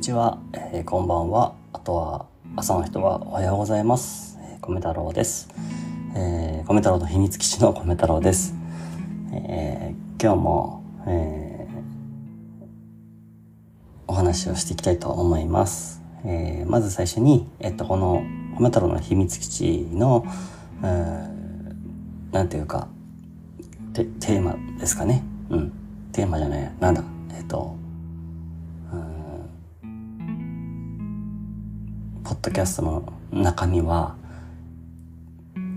[0.00, 1.54] にちは、えー、こんばんは。
[1.74, 2.24] あとは
[2.56, 4.38] 朝の人はおはようございます。
[4.40, 5.50] えー、米太郎です。
[6.16, 8.54] えー、米太郎の秘密基地の米太郎です。
[9.34, 16.00] えー、今日も、えー、お話をしていきたいと思います。
[16.24, 18.22] えー、まず最初に、えっと、この
[18.58, 20.24] 米太郎の秘密基地の、
[20.82, 22.88] うん、なんていうか、
[23.92, 25.22] テーマですかね。
[25.50, 25.72] うん。
[26.12, 26.72] テーマじゃない。
[26.80, 27.04] なんだ。
[27.36, 27.76] えっと、
[32.42, 34.16] ドキャストの中身は、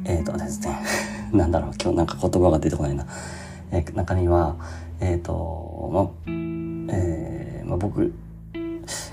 [0.05, 0.80] えっ、ー、とですね、
[1.34, 3.05] なんだろう、今日なんか言葉が出てこないな。
[3.72, 4.55] えー、中身は、
[5.02, 6.09] えっ、ー、と、ま、
[6.94, 8.13] えー、ま、僕、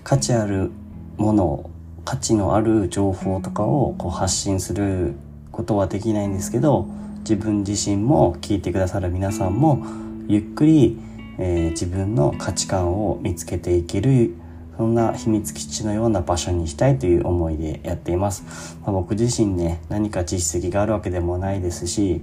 [0.04, 0.70] 価値ある
[1.16, 1.70] もの、
[2.04, 5.14] 価値のある情報とかをこう発信する
[5.50, 6.86] ことはできないんですけど、
[7.20, 9.84] 自分自身も聞いてくださる皆さんも、
[10.28, 11.00] ゆっくり、
[11.38, 14.34] えー、自分の価値観を見つけていける
[14.80, 18.78] そんな秘密基地のような場所にしたいという思いでやっています。
[18.80, 22.22] まあ、僕自身ね、何か実績があるわけでもないですし、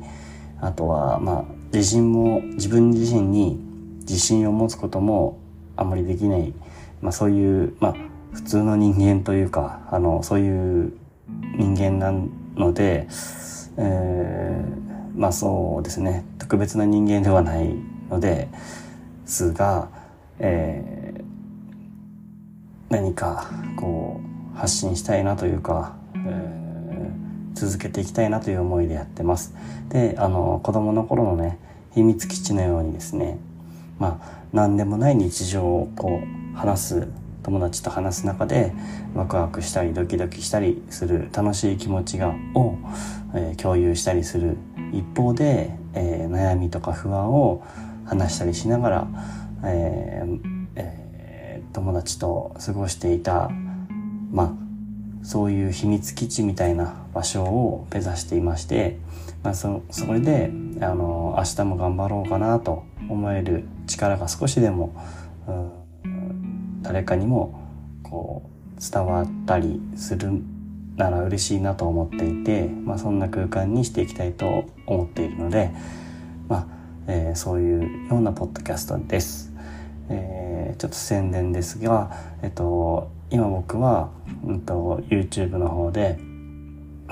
[0.60, 3.60] あとは、まあ、自信も、自分自身に
[4.00, 5.38] 自信を持つことも
[5.76, 6.52] あんまりできない、
[7.00, 7.96] まあそういう、まあ、
[8.34, 10.94] 普通の人間というか、あの、そういう
[11.60, 12.12] 人間な
[12.56, 13.08] ので、
[13.78, 17.76] えー、まあそうですね、特別な人間ではない
[18.10, 18.48] ので
[19.28, 19.90] すが、
[20.40, 21.17] え
[22.90, 24.22] 何かこ
[24.56, 29.54] う発信したいなというか、えー、続けていきたいなという思いでやってます。
[29.90, 31.60] で、あの、子供の頃のね、
[31.94, 33.40] 秘密基地のようにですね、
[34.00, 36.22] まあ、何でもない日常をこ
[36.54, 37.08] う話す、
[37.44, 38.74] 友達と話す中で
[39.16, 42.76] ワクワクしたりドキドキしたりする楽しい気持ちがを、
[43.34, 44.58] えー、共有したりする
[44.92, 47.66] 一方で、えー、悩みとか不安を
[48.06, 49.08] 話したりしながら、
[49.64, 50.57] えー
[51.78, 53.52] 友達と過ごしていた、
[54.32, 54.52] まあ、
[55.24, 58.98] そういう秘密基地みたいな場所を目指していまして、
[59.44, 60.52] まあ、そそれで
[60.82, 64.96] あの明日も頑張ろうかなと思える力が少しでも、
[66.04, 67.62] うん、誰かにも
[68.02, 70.32] こう伝わったりする
[70.96, 75.70] なら嬉しいなと思っていて、まあ、そんな空間にしていきたいと思っているので、
[76.50, 76.68] まあ
[77.06, 79.54] えー、そういうようなポッドキャストです。
[80.10, 80.47] えー、
[80.78, 82.12] ちょっと宣伝ですが、
[82.42, 84.10] えっと、今僕は、
[84.46, 86.18] うんと、YouTube の方で、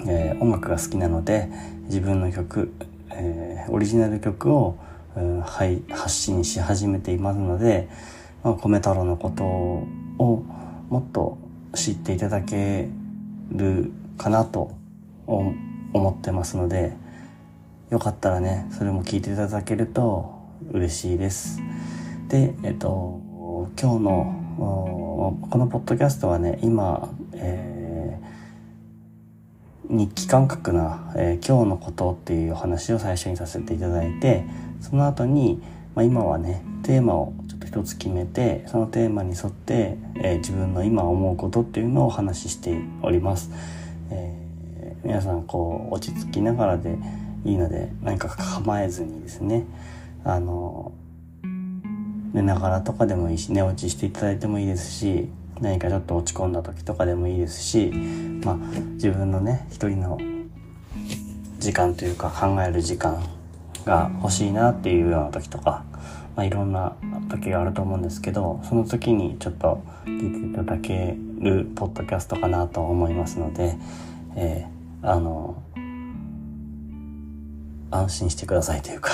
[0.07, 1.49] えー、音楽が好きなので
[1.85, 2.73] 自分の曲、
[3.11, 4.77] えー、オリジナル曲を、
[5.15, 7.89] うん、はい、発信し始めていますので、
[8.44, 10.44] まあ、米太郎のことを
[10.89, 11.38] もっと
[11.73, 12.88] 知っていただけ
[13.51, 14.71] るかなと
[15.27, 16.94] 思ってますので
[17.89, 20.33] よかったらねそれも聞いていただけると
[20.71, 21.61] 嬉しいです。
[22.27, 23.21] で、えっと、
[23.79, 34.45] 今日の、このポッドキャストはね、今、えー、日記感覚な、えー、今日のことっていうお話を最初にさせていただいて、
[34.81, 35.61] その後に、
[35.95, 43.51] まあ、今はね、テーマをちょっと一つ決めて、そのテーマに沿って、えー、自分の今思うことっていうのをお話ししております。
[44.11, 46.97] えー、皆さん、こう、落ち着きながらで
[47.45, 49.65] いいので、何か構えずにですね、
[50.23, 50.91] あの、
[52.35, 55.29] 寝ながらとかでもいいし寝落ちしていただいてもいいですし
[55.62, 57.94] 何かちょっと落ち込んだ時とかでもいいですし
[58.44, 58.56] まあ
[58.96, 60.19] 自分のね一人の
[61.59, 63.25] 時間というか考える時間
[63.85, 65.85] が欲しいなっていうような時とか、
[66.35, 66.97] まあ、いろんな
[67.29, 73.78] 時があると思うんですけどその時にちょっと聞いていただけるポッドキャストかなと思いますので、
[74.35, 75.63] えー、あの
[77.91, 79.12] 安心してくださいというか。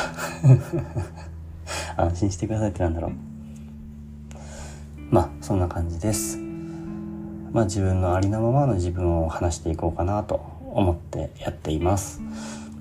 [1.98, 3.12] 安心してくださいってなんだろう。
[5.10, 6.38] まあ、そんな感じです。
[7.52, 10.36] まあ、自分のありのままの自分を話していこうかなと
[10.74, 12.22] 思ってやっています。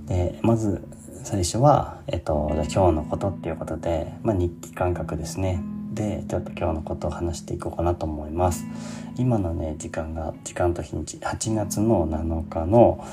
[0.07, 0.87] で、まず
[1.25, 5.63] 最初は、えっと、じゃ今日のことっていうことで、まあ、日記感覚ですね。
[5.93, 8.65] で、ちょっと今日のことを話していこうかなと思います。
[9.17, 13.05] 今のね、時間が、時間と日にち、8月の7日の、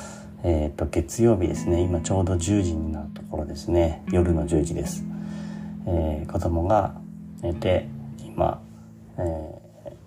[0.43, 1.81] えっ、と、月曜日ですね。
[1.81, 4.03] 今ちょうど10時になるところですね。
[4.11, 5.03] 夜の10時です。
[5.87, 6.93] えー、子供が
[7.41, 7.87] 寝て、
[8.25, 8.61] 今、
[9.17, 9.21] え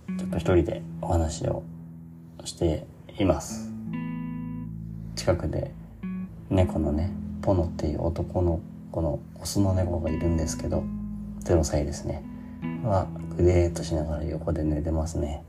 [0.09, 1.63] ー、ちょっと一人でお話を
[2.45, 2.87] して
[3.19, 3.73] います。
[5.17, 5.73] 近くで
[6.51, 7.11] 猫のね、
[7.43, 8.61] ポノっていう男の
[8.93, 10.85] 子のオスの猫がいるんですけど、
[11.45, 12.23] 0歳ですね。
[12.85, 13.07] は、
[13.37, 15.43] ぐでーっとしながら横で寝てますね。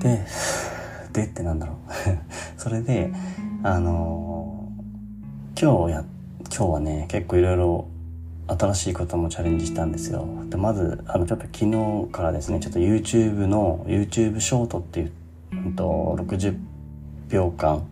[0.00, 0.24] で、
[1.12, 1.76] でってなんだろう
[2.56, 3.12] それで、
[3.62, 6.04] あのー、今日やっ
[6.54, 7.88] 今日はね、結構いろいろ
[8.46, 10.28] 新しいこともチャレンジしたんですよ。
[10.50, 15.12] で、まず、あの、ちょっと昨日からですね、ちょっと YouTube の、YouTube ショートっていう、
[15.52, 16.58] うんと、60
[17.30, 17.88] 秒間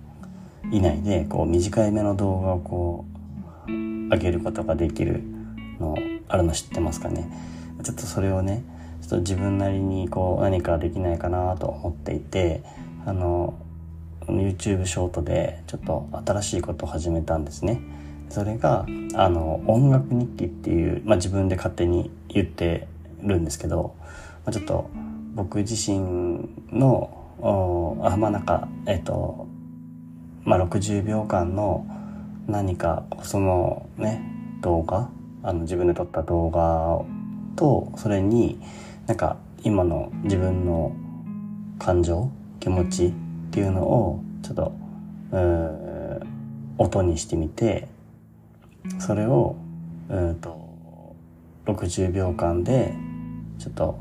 [0.71, 3.07] 以内で、こう、短い目の動画をこ
[3.67, 5.23] う、上げることができる
[5.79, 5.97] の、
[6.29, 7.33] あるの知ってますかね。
[7.83, 8.63] ちょっとそれをね、
[9.01, 12.63] ちょっと自分なりにこう、何かできないかなと思っていて、
[13.07, 13.55] あの、
[14.27, 17.81] YouTube ショートで、ちょっと新しいことを始めたんですね。
[18.31, 22.87] それがあの音楽日記っていう、まあ、自分で勝手に言って
[23.23, 23.95] るんですけど、
[24.47, 24.89] まあ、ちょっと
[25.35, 27.17] 僕自身の
[28.03, 29.47] あまあなんかえっと
[30.45, 31.87] まあ60秒間の
[32.47, 34.23] 何かそのね
[34.63, 35.11] 動画
[35.43, 37.05] あの自分で撮った動画
[37.57, 38.61] とそれに
[39.07, 40.95] なんか今の自分の
[41.79, 42.31] 感情
[42.61, 43.13] 気持ちっ
[43.51, 44.73] ていうのをちょっと
[46.79, 47.89] 音にしてみて
[48.99, 49.57] それを、
[50.09, 51.15] うんと、
[51.67, 52.95] 60秒間で、
[53.59, 53.99] ちょっと、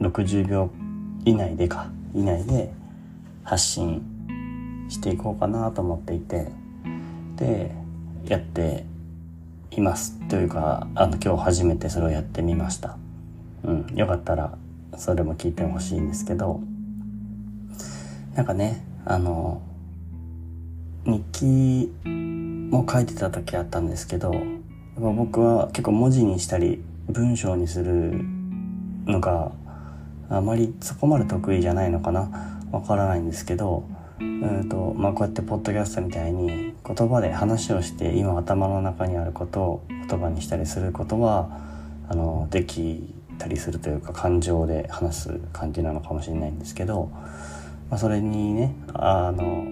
[0.00, 0.70] 60秒
[1.24, 2.72] 以内でか、以内で
[3.44, 4.02] 発信
[4.88, 6.48] していこうかなと思っていて、
[7.36, 7.70] で、
[8.26, 8.84] やって
[9.70, 10.18] います。
[10.28, 12.96] というか、あの、今日初めてそれをやってみました。
[13.64, 14.56] うん、よかったら、
[14.96, 16.60] それも聞いてほしいんですけど、
[18.34, 19.62] なんかね、あの、
[21.04, 21.92] 日記
[22.70, 24.34] も書いてた時あったんですけど、
[24.96, 28.20] 僕は結構文字にしたり文章にする
[29.06, 29.52] のが
[30.28, 32.52] あまりそこまで得意じゃないのかな。
[32.72, 33.84] わからないんですけど、
[34.20, 41.48] うんとまあ、こうやってポッドキャストみたいに言葉で話をして今頭の中にあることを言葉にしたりすることは
[42.08, 47.10] あのできたりするというか感情で話す感じなのかもしれないんですけど、
[47.90, 49.64] まあ、それにねあの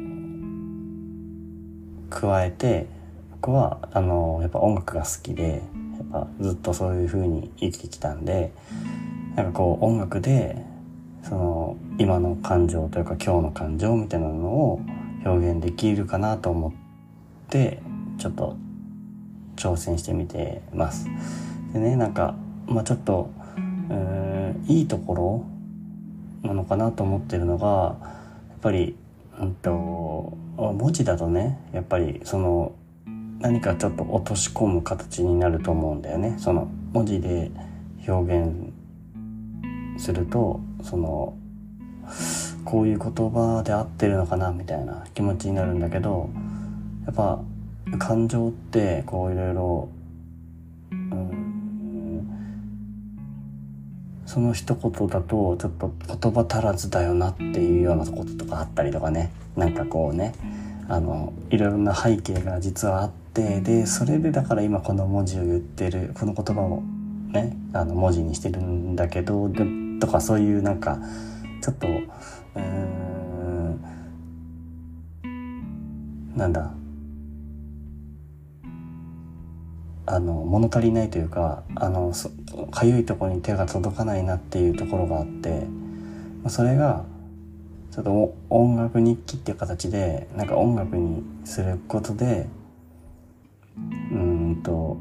[2.14, 2.86] 加えて
[3.32, 5.62] 僕はあのやっぱ音楽が好きで
[5.96, 8.52] やっぱずっとそういう風に生きてきたんで
[9.34, 10.64] なんかこう音楽で
[11.24, 14.80] その今の感情というか今日の感情みたいなのを
[15.24, 16.72] 表現できるかなと思っ
[17.50, 17.82] て
[18.18, 18.56] ちょっと
[19.56, 21.08] 挑戦してみてます。
[21.72, 23.30] でねなんかまあちょっと
[23.90, 25.44] うんいいところ
[26.48, 28.96] なのかなと思ってるのがやっぱり
[29.40, 32.72] うんと文字だとねやっぱりその
[33.40, 36.36] 何かちょっと落とし込む形になると思うんだよね。
[36.38, 37.50] その文字で
[38.06, 38.72] 表現
[39.96, 41.36] するとその
[42.64, 46.30] こういう言葉で合ってるのかなみたいな気持ちになるんだけど
[47.06, 47.40] やっぱ
[47.98, 49.88] 感情ってこういろいろ
[54.26, 59.30] その一言だとちょっと言葉足らずだよなっていうようなこととかあったりとかね。
[59.56, 60.34] なんかこうね
[60.88, 66.82] あのいろいろな背景が実はあってでそれでだから今この文字を言ってるこの言葉を
[67.32, 69.64] ねあの文字にしてるんだけどで
[70.00, 70.98] とかそういうなんか
[71.62, 71.86] ちょっと
[72.56, 73.80] うん
[76.36, 76.74] なんだ
[80.06, 82.12] あの物足りないというかあの
[82.70, 85.66] かゆいとこに手が届かないなっていうところがあって
[86.48, 87.04] それが
[87.90, 92.48] ちょっと音楽日記っていう形でなんか音楽にすることで
[94.12, 94.98] うんと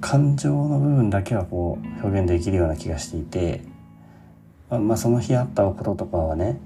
[0.00, 3.62] 感情の部分だけはこう表現できるような気がしていて、
[4.68, 6.60] まあ、その日あったこととかはね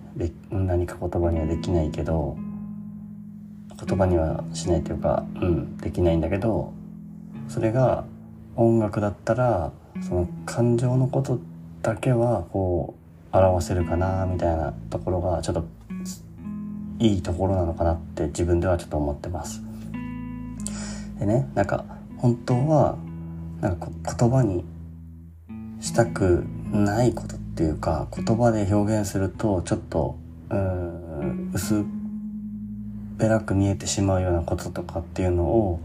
[0.50, 2.36] 何か言葉にはできないけど
[3.84, 6.72] 言葉にはしないというか、うん、できないんだけど
[7.48, 8.04] それが
[8.56, 11.38] 音楽だったらその感情のこと
[11.82, 12.96] だけはこ
[13.32, 15.64] う表せるかなみたいなところがちょっと
[16.98, 19.62] いいところなのかなって自分ではちょっと思ってます。
[21.20, 21.84] でねなんか
[22.16, 22.96] 本当は
[23.60, 24.64] なんか言葉に
[25.80, 30.18] したくないことっていうか言葉で表現するとちょっと
[30.50, 31.84] うん薄っ
[33.18, 35.80] ぺらく見えてしまうようなこととかっていうのを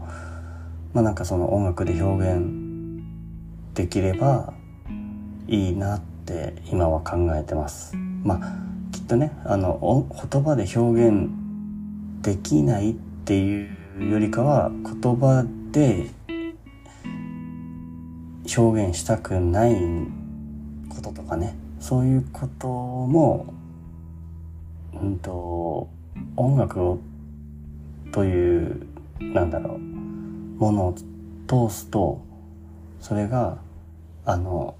[0.92, 2.64] まあなんかその音楽で表現
[3.74, 4.54] できれば
[5.48, 7.96] いいなって今は考えてます。
[8.22, 11.28] まあきっとねあの言葉で表現
[12.22, 16.10] できないっていうよりかは言葉で
[18.56, 19.74] 表現したくない
[20.88, 23.52] こととかねそういうことも
[24.94, 25.90] うんと
[26.36, 27.00] 音楽を
[28.14, 28.86] という
[29.20, 30.94] なんだろうものを
[31.48, 32.24] 通すと
[33.00, 33.58] それが
[34.24, 34.76] あの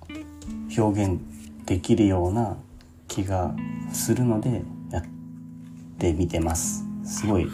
[0.78, 1.20] 表現
[1.66, 2.56] できるような
[3.08, 3.52] 気が
[3.92, 4.62] するので
[4.92, 5.04] やっ
[5.98, 6.84] てみてます。
[7.04, 7.50] すごいね、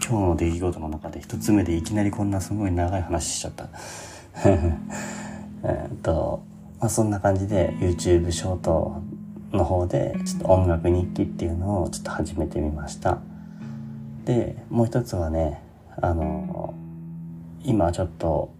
[0.00, 3.68] 今日の出来事の中で一つ目でいきなりこんなすごい長い話しちゃった。
[5.64, 6.42] えっと、
[6.78, 9.02] まあ、そんな感じで YouTube ショート
[9.52, 13.18] の方でちょっと音楽日記っていうのをちょっと始めてみました。
[14.28, 15.58] で、もう一つはね、
[16.02, 16.74] あの、
[17.64, 18.52] 今ちょっと、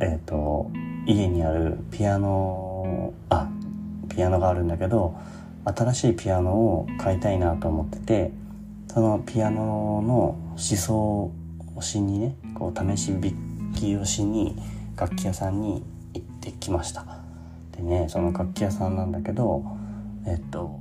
[0.00, 0.70] えっ、ー、と、
[1.06, 3.46] 家にあるピアノ、あ、
[4.08, 5.14] ピアノがあるんだけど、
[5.66, 8.32] 新しいピアノを買いたいなと思ってて、
[8.88, 10.14] そのピアノの
[10.52, 14.56] 思想をしにね、こう試し弾きをしに
[14.98, 15.84] 楽器屋さんに
[16.14, 17.04] 行ってきました。
[17.76, 19.62] でね、その楽器屋さんなんだけど、
[20.26, 20.80] えっと、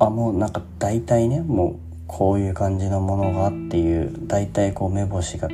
[0.00, 5.48] あ、もうなんか大体ね、もうこういう感じのものがっていう大体こう目星が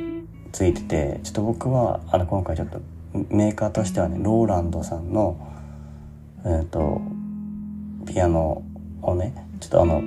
[0.51, 2.81] ついててちょっと僕はあの今回ちょっと
[3.29, 5.37] メーカーとしてはねローランドさんの
[6.45, 7.01] えっ、ー、と
[8.05, 8.63] ピアノ
[9.01, 10.01] をねちょっとあの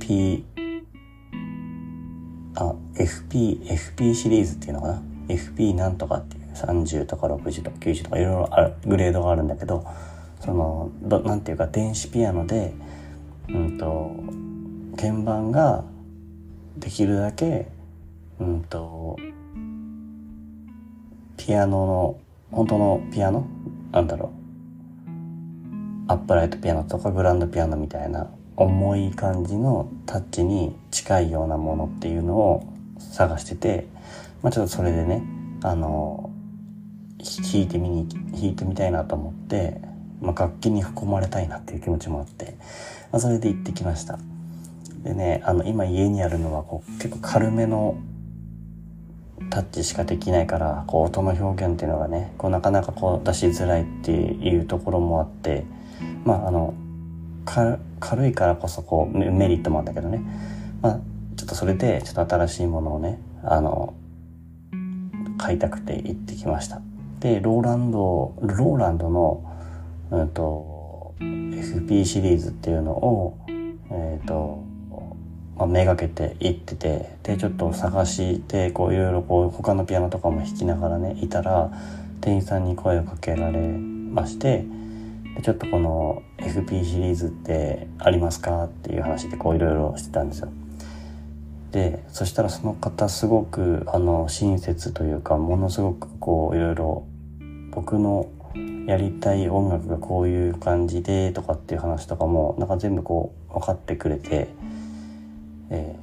[0.00, 0.44] P
[2.54, 9.84] あ FP FP シリーズっていうのかな？FP なんとかっていう30とか60とか90とかいろいろあるグレードがあるんだけど
[10.40, 12.72] そのどなんていうか電子ピアノで
[13.48, 14.12] うんと
[14.96, 15.84] 鍵盤が
[16.78, 17.68] できるだけ、
[18.40, 19.16] うんと、
[21.36, 22.18] ピアノの、
[22.50, 23.46] 本当のピアノ？
[23.92, 24.32] なんだろ
[26.08, 26.12] う。
[26.12, 33.86] アップライトピアノとかグランドピアノみたいな重い感じのタッチに近いようなものっていうのを探してて、
[34.42, 35.22] まあちょっとそれでね、
[35.62, 36.30] あの、
[37.18, 39.80] 弾いてみに、弾いてみたいなと思って、
[40.20, 42.56] まあ楽器に囲まれたいなっていう気持ちもあって、
[43.12, 44.18] まあそれで行ってきました。
[45.06, 47.96] でね、あの、今家にあるのはこう結構軽めの
[49.50, 55.64] タッチしかできないから、こう音の表現っていうのがね、こうなかなかこう出しづらいっていうところもあって、
[56.24, 56.74] まああの、
[58.00, 60.20] 軽いからこそこうメリットもあるんだけどね。
[60.82, 61.00] まあ
[61.36, 63.94] ちょっとそれでちょっと新しいものをね、あの、
[65.38, 66.80] 買いたくて行ってきました。
[67.20, 69.44] で、ローランド、ローランドの、
[70.10, 73.38] うんと、FP シリーズっていうのを、
[73.90, 74.65] えっ、ー、と、
[75.56, 81.70] まあ、めがけて行っててでちょっと探してこういろいろこう他のピアノとかも弾きながらねいたら
[82.20, 84.64] 店員さんに声をかけられまして
[85.36, 90.48] でちょっとこの FP シリーズってありますかっていう話でこういろいろしてたんですよ。
[91.72, 97.06] でそしたらその方すごくあの親切というかものすごくこういろいろ
[97.70, 98.28] 僕の
[98.86, 104.48] やりたい音楽がこういう感じでとかっていう話とかもなんか全部こう分かってくれて
[105.70, 105.96] え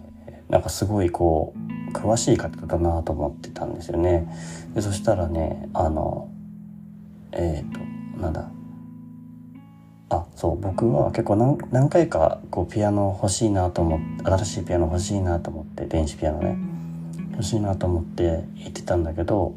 [0.50, 4.28] ー、なんかすごいこう詳しい方だなと思ってたんですよね。
[4.74, 6.30] でそしたらねあの
[7.32, 7.74] えっ、ー、
[8.16, 8.50] となんだ
[10.10, 16.58] あそう僕は結構何何回かこうピアノ欲しいなと思って新しいピアノ欲しいなと思って電子ピアノね
[17.32, 19.56] 欲しいなと思って言ってたんだけど、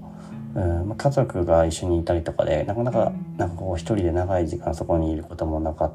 [0.55, 5.93] うん、家族が一緒にいたりとかでなかなかなんかこう一人で長い時間そこにいることもなか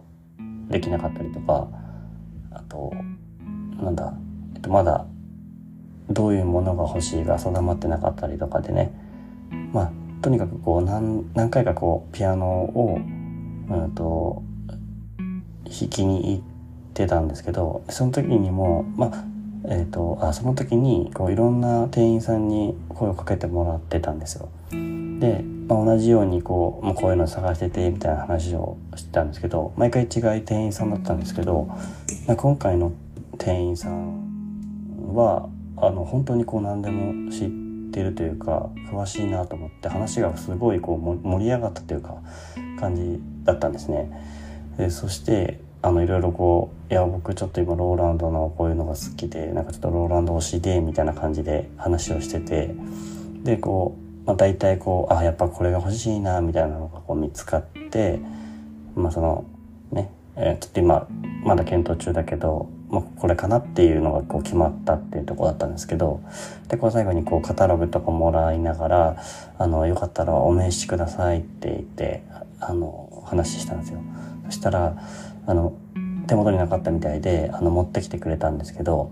[0.69, 1.67] できなかったりとか
[2.51, 2.93] あと
[3.81, 4.13] なんだ、
[4.55, 5.05] えっと、まだ
[6.09, 8.91] どういうものが欲しいが定まってなかったりとかでね
[9.73, 12.99] まあとにかくこう何何回かこうピアノを、
[13.69, 14.43] うんと、
[15.65, 16.43] 弾きに行っ
[16.93, 19.31] てたんですけどその時にもまあ
[19.65, 24.49] えーと、あその時にこういろんな店員さんに声をかけてもらってたんですよ。
[24.71, 31.69] で、まあ、同じようにこう、まあ、こういうの探しててみたいな話をしてたんですけど毎回違い店員さんだったんですけど
[32.35, 32.91] 今回の
[33.41, 37.49] 店員さんはあの本当にこう何でも知っ
[37.91, 42.17] てるというか詳しいなと思って話がすごいこう盛り上がったというか
[42.79, 44.11] 感じだったんですね。
[44.77, 52.75] でそしてあのいろいろこう「いや僕ちょっと今ローランドのこういうのが好きでなんかちょっとローランド推しで」みたいな感じで話をしてて
[53.43, 58.19] でこう、まあ、大体こう「あやっぱこれが欲しいな」みたいなのがこう見つかって
[58.95, 59.45] まあその
[59.91, 61.07] ね、えー、ちょっと今
[61.43, 66.21] まだ検討中だけどまあ、これかなっていうのがこう決まったっていうとこだったんですけど
[66.67, 69.23] でこう最後にこうカタログとかもらいながら
[69.57, 72.23] あのよかったらお名刺くださいって言って
[72.59, 74.01] あの話したんですよ。
[74.45, 74.97] そしたら
[75.47, 75.73] あの
[76.27, 79.11] 手元になかったみたいであの持ってきてくれたんですけど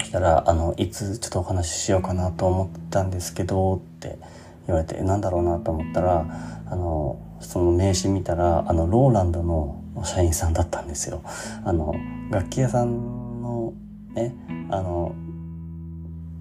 [0.00, 4.18] そしたらあのいつちょっとお話ししようかなと思ったんですけどって
[4.66, 6.26] 言われてなんだろうなと思ったら
[6.66, 11.22] あのその名刺見たらあのローランドの社員さんだったんですよ。
[11.64, 11.94] あの
[12.30, 13.74] 楽器屋さんの
[14.14, 14.34] ね
[14.70, 15.14] あの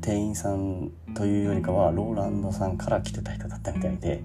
[0.01, 4.24] 店員さんというよりかはローランドさんから来てた人だったみたいで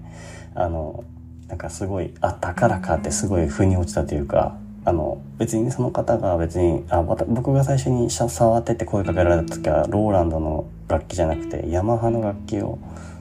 [0.55, 1.03] あの
[1.47, 12.79] なんかすごいあだからかってすごい腑に落ちたというかあの別にその方が別にあ僕が最初に触ってって声かけられた時はローランドの楽器じゃなくてヤマハの楽器を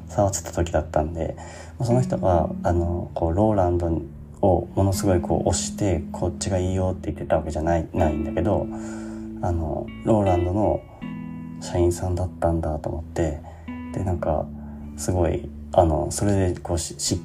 [0.08, 1.36] 触ってた時だったんで
[1.82, 3.90] その人があのこうローランド
[4.42, 8.66] をものすごいこう押してこっちがいいよって言ってたわけじゃないないんだけど
[9.42, 10.82] あのローランドの
[11.60, 13.40] 社員さんだったんだと思って
[13.92, 14.46] でなんか
[14.96, 17.20] すごいあのそれでこうしし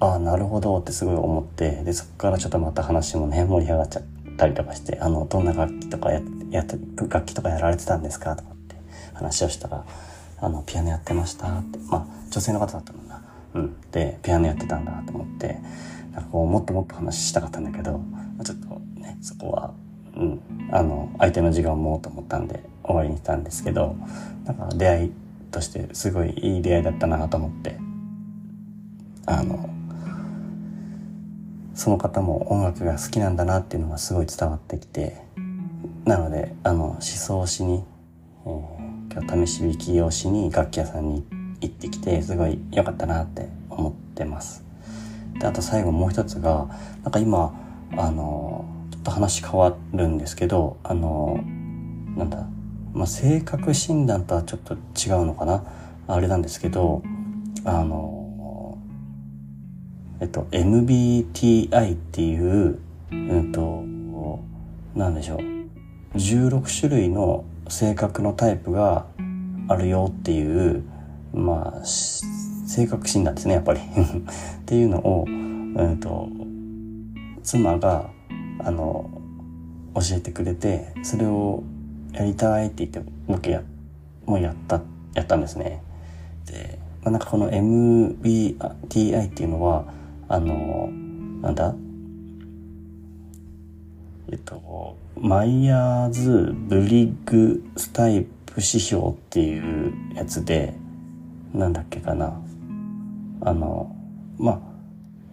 [0.00, 4.02] ああなるほどってすごい思ってでそこからちょっとまた話もね盛り上がっちゃっ
[4.36, 8.76] たりとかしてあのどんな楽器とかややって楽器とかやられてたんですかとかって
[9.14, 9.84] 話をしたら
[10.40, 13.20] あのピアノやってましたってまあ女性の方だったもんだ
[13.54, 13.76] うん。
[13.90, 15.58] でピアノやってたんだと思って。
[16.18, 18.00] なんかこうもっともっと話したかったんだけど
[18.44, 19.72] ちょっとねそこは
[20.16, 20.40] うん
[20.72, 23.96] あの相手の時間をもうと思ったんで終わりにしたんですけど
[24.44, 25.12] なんか出会い
[25.52, 27.78] としてすごいいい出会いだったなと思って
[29.26, 29.70] あの
[31.74, 35.22] その方も音楽が好きなんだなっていうのがすごい伝わってきて
[36.04, 37.84] なのであの思想しに、
[38.44, 41.24] えー、今日試し弾きをしに楽器屋さんに
[41.60, 44.67] 行ってきてすごい良かったなって思ってます。
[45.40, 46.68] であと最後もう一つが
[47.02, 47.54] なんか今
[47.96, 51.40] あのちょっと話変わるんですけどあの
[52.16, 52.46] なんだ、
[52.92, 55.64] まあ、性格診断とはちょっと違うのかな？
[56.06, 57.02] あれなんですけど
[57.64, 58.18] あの
[60.20, 62.80] えっと、MBTI っていう、
[63.12, 63.84] うんと、
[64.98, 65.38] なんでしょう。
[66.16, 69.06] 16種類の性格のタイプが
[69.68, 70.82] あるよっていう、
[71.32, 71.84] まあ、
[72.68, 73.80] 性格診断ですね、やっぱり。
[73.82, 73.82] っ
[74.66, 76.28] ていうのを、うんと、
[77.42, 78.10] 妻が、
[78.60, 79.10] あの、
[79.94, 81.64] 教えてくれて、それを
[82.12, 83.62] やりたいって言って、僕や、
[84.26, 84.80] もうやった、
[85.14, 85.82] やったんですね。
[86.46, 89.86] で、まあ、なんかこの MBTI っていうのは、
[90.28, 90.90] あの
[91.40, 91.74] なんだ？
[94.30, 100.74] えっとマイヤーズ・ブリッグ・スタイプ指標っていうやつで
[101.54, 102.38] なんだっけかな
[103.40, 103.94] あの
[104.38, 104.60] まあ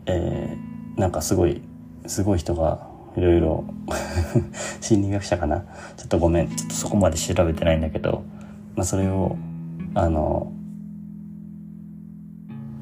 [0.08, 1.62] えー、なんかすごい
[2.08, 2.88] すごい人が
[3.18, 3.64] いろいろ
[4.82, 5.64] 心理学者かな？
[5.98, 8.24] ちょっとごめんちょっとそこまで調べてないんだけど、
[8.76, 9.38] まあ、それを
[9.94, 10.52] あの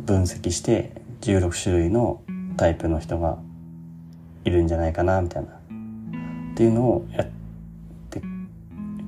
[0.06, 2.22] 分析して16種類の
[2.58, 3.38] タイプの人が
[4.44, 5.50] いるんじゃないかなみたいな。
[5.50, 7.28] っていうのをやっ
[8.10, 8.22] て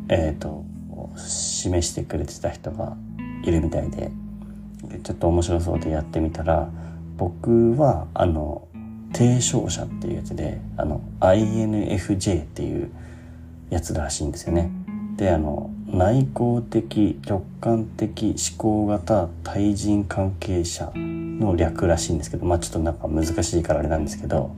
[0.09, 0.63] えっ、ー、と
[1.17, 2.95] 示してくれてた人が
[3.43, 4.11] いるみたいで。
[5.05, 6.67] ちょっと面白そうでやってみたら
[7.15, 8.67] 僕はあの
[9.13, 12.91] 提唱者っていうやつであの INFJ っていう
[13.69, 14.71] やつらしいんですよね。
[15.15, 24.55] であの内向的直感的思考型対人関係者の略らしいんですけどまあちょっとなんか難しいからあれなんですけど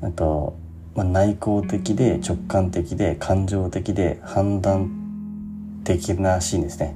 [0.00, 0.56] あと、
[0.94, 6.94] まあ、内向的で直感的で感情的で判断的らしいんですね。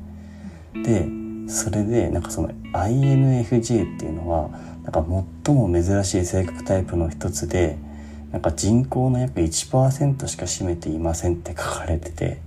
[0.84, 1.19] で
[1.50, 4.48] それでなんかその INFJ っていうのは
[4.84, 5.04] なんか
[5.44, 7.76] 最も珍しい性格タイプの一つで
[8.32, 12.40] なんか人口の約1%しか占めていませんって書かれてて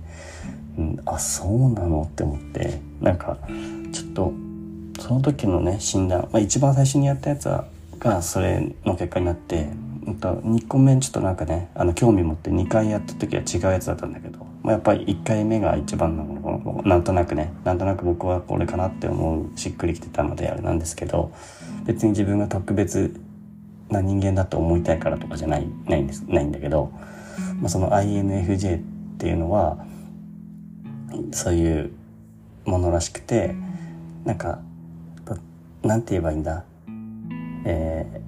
[0.78, 3.38] うん、あそうなのって思ってなんか
[3.92, 4.32] ちょっと
[5.00, 7.66] その時のね診断、まあ、一番最初にやったやつは
[7.98, 9.68] がそれの結果になって、
[10.06, 16.34] うん、と2個目ちょっとなんかねあの興味持って2回やった時は違うやつだったんだけど、まあ、やっぱり1回目が一番なの
[16.84, 21.32] なんとなくねなんとなく僕はこれかなって思うしっくりきてたのであれなんですけど
[21.84, 23.20] 別に自分が特別
[23.90, 26.90] な人間だと思いたいからとかじゃないないんですないんだけど、
[27.60, 28.82] まあ、その INFJ っ
[29.18, 29.84] ていうのは
[31.32, 31.92] そういう
[32.64, 33.54] ものらしくて
[34.24, 34.60] なんか
[35.82, 36.64] なんて言えばいいんだ？
[37.66, 38.22] え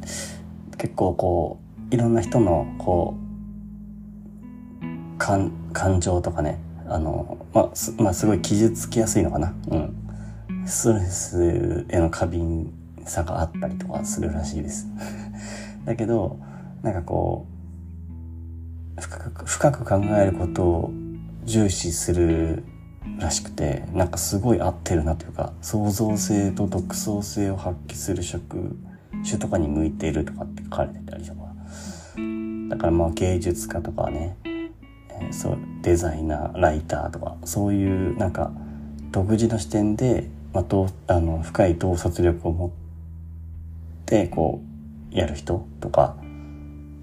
[0.00, 3.25] ー、結構こういろんな人のこう
[5.18, 9.54] 感感情とかねあの、まあ、すまあ、すごい傷つきやすいのかな。
[9.68, 10.06] うん。
[10.66, 12.72] ストレスへの過敏
[13.04, 14.86] さがあったりとかするらしいです。
[15.84, 16.38] だけど
[16.82, 17.46] なんかこ
[18.98, 20.90] う深く深く考えることを
[21.44, 22.64] 重視する
[23.18, 28.76] らしくてなんかすごい合ってるなというか創造性と独創性を発揮する職
[29.24, 31.46] 種とかに向いているとかって書かれてたりとか。
[32.68, 34.36] だからまあ芸術家とかね、
[35.30, 38.52] そうデザイナーライターとかそういうなんか
[39.10, 40.64] 独自の視点で、まあ、
[41.06, 42.70] あの深い洞察力を持っ
[44.04, 44.62] てこ
[45.12, 46.16] うやる人とか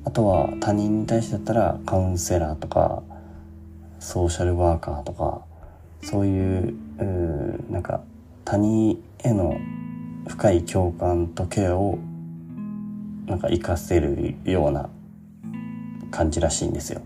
[0.05, 3.03] あとは他人に対してだったらカウンセラーとか
[3.99, 5.41] ソーシャルワーカーとか
[6.01, 8.01] そういううなんか
[8.45, 9.57] 他人への
[10.27, 11.97] 深い共感とケアを
[13.25, 14.89] なんか活かせるような
[16.11, 17.01] 感じらしいんですよ。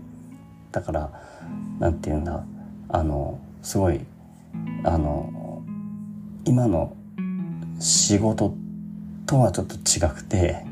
[0.78, 1.10] だから、
[1.80, 2.44] なんて言うんだ、
[2.88, 4.00] あの、すごい、
[4.84, 5.62] あの、
[6.44, 6.96] 今の
[7.80, 8.54] 仕事
[9.26, 10.64] とはちょっと違くて、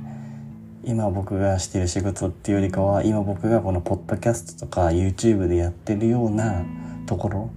[0.84, 6.64] 今僕がしてる仕事っていうよりかは、今僕がこのポッドキャストとか YouTube でやってるような
[7.06, 7.50] ところ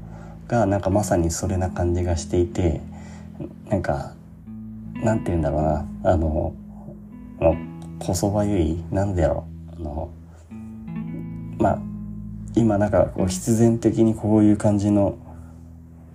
[0.48, 2.82] が、なんかまさにそれな感じがしていて、
[3.70, 4.16] なんか、
[4.96, 6.56] なんて言うんだろうな、あの、
[7.42, 7.56] あの、
[8.00, 10.10] こそばゆい、なんだろう、あの、
[11.60, 11.89] まあ、
[12.56, 15.18] 今なんかこう必然的にこういう感じの、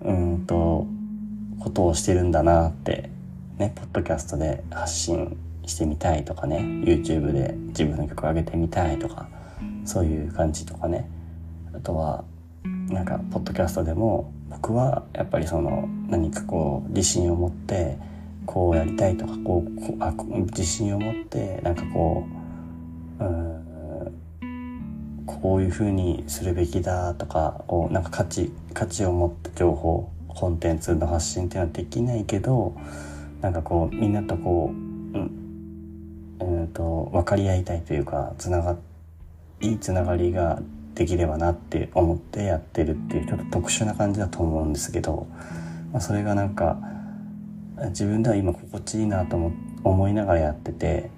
[0.01, 0.87] うんと、
[1.59, 3.09] ことをしてるんだなって、
[3.57, 9.27] ね、ポッドキャストで発信してみたいとかね、YouTube で自分の曲上げてみたいとか、
[9.85, 11.09] そういう感じとかね。
[11.73, 12.23] あとは、
[12.89, 17.97] なんか、ポッドキャストでも、僕はやっぱりその、何かこう、自信を持って、
[18.45, 20.13] こうやりたいとか、こう、こうあ
[20.51, 22.25] 自信を持って、なんかこ
[23.19, 23.64] う、うん
[25.25, 32.75] こういうふうにするべきだとかこうなんか価値価値を持った情報コンテンツの発信っていうのはできないけど
[33.41, 35.45] なんかこうみんなとこう、うん
[36.39, 38.77] えーと、分かり合いたいというかつなが
[39.61, 40.61] いいつながりが
[40.93, 45.27] できればなって思ってやってるっていうちょっと特殊な感じだと思うんですけど、
[45.91, 46.77] まあ、それがなんか
[47.89, 49.37] 自分では今心地いいなと
[49.83, 51.09] 思いながらやってて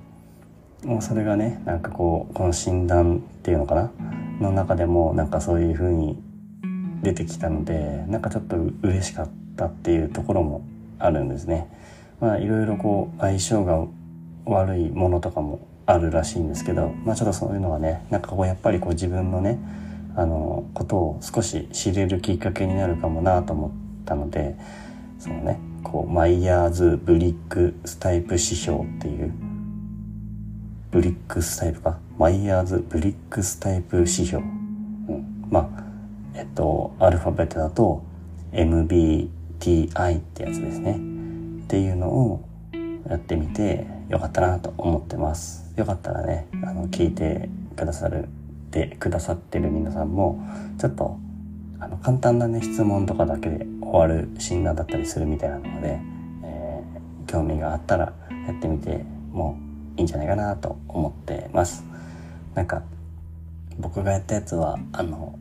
[0.84, 3.92] もうそれがねなんかこうこの診断っていうのかな
[4.42, 6.22] の中でもなんかそういう風に
[7.02, 10.68] 出てきたのでなんかちょっと嬉しかったっていうところも
[11.00, 11.72] あるんですね。
[12.20, 13.86] まあいろいろこう相性が
[14.44, 19.58] 悪いものとかもあるらしいんですけどまあちょっとそういうのはねなんかこうやっぱりこう自分のね
[20.18, 23.72] あのことを少し知れるきっかけになるかもなと思っ
[24.04, 24.58] たので
[25.20, 29.32] そのねこうマイヤーズブリックスタイプ指標っていう
[30.90, 32.00] ブリックスタイプか？
[32.18, 34.42] マイヤーズブリックスタイプ指標。
[34.42, 35.84] うん、まあ、
[36.34, 38.04] えっと、アルファベットだと
[38.54, 40.94] MBTI ってやつですね。
[40.94, 42.42] っていうのを
[43.10, 45.74] やってみてよかったなと思ってます。
[45.76, 48.30] よかったらね、あの、聞いてくださる、
[48.72, 50.42] でくださってる皆さんも、
[50.78, 51.20] ちょっと、
[51.80, 56.00] あの、簡単なね、質問とかだけで終わる診断だったりするみたいなので、
[56.44, 58.14] えー、興味があったら
[58.48, 59.60] やってみても
[59.98, 61.84] いいんじゃないかなと思ってます。
[62.56, 62.84] なんか、
[63.80, 65.38] 僕がやったやつは、あの、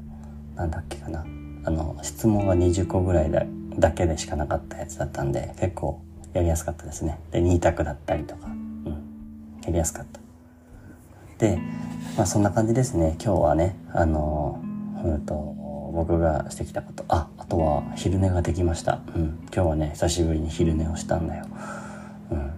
[0.57, 1.25] なんだっけかな。
[1.65, 3.45] あの、質問が20個ぐらいだ
[3.79, 6.01] だけでしかなかったやつだったんで、結構
[6.33, 7.19] やりやすかったですね。
[7.31, 10.21] で、2択だったりとか、うん、やりやすかった。
[11.39, 11.59] で、
[12.17, 13.17] まあそんな感じですね。
[13.23, 14.63] 今日はね、あの、
[15.05, 15.35] うんと、
[15.93, 17.05] 僕がしてきたこと。
[17.09, 19.01] あ、あとは昼寝ができました。
[19.15, 19.39] うん。
[19.53, 21.47] 今日はね、久しぶりに昼寝をしたんだよ。
[22.31, 22.51] うん。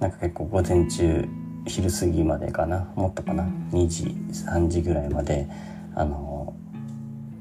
[0.00, 1.28] なんか結構午前中
[1.66, 2.92] 昼過ぎまでかな？
[2.94, 5.48] もっとかな？2時3時ぐらいまで
[5.94, 6.54] あの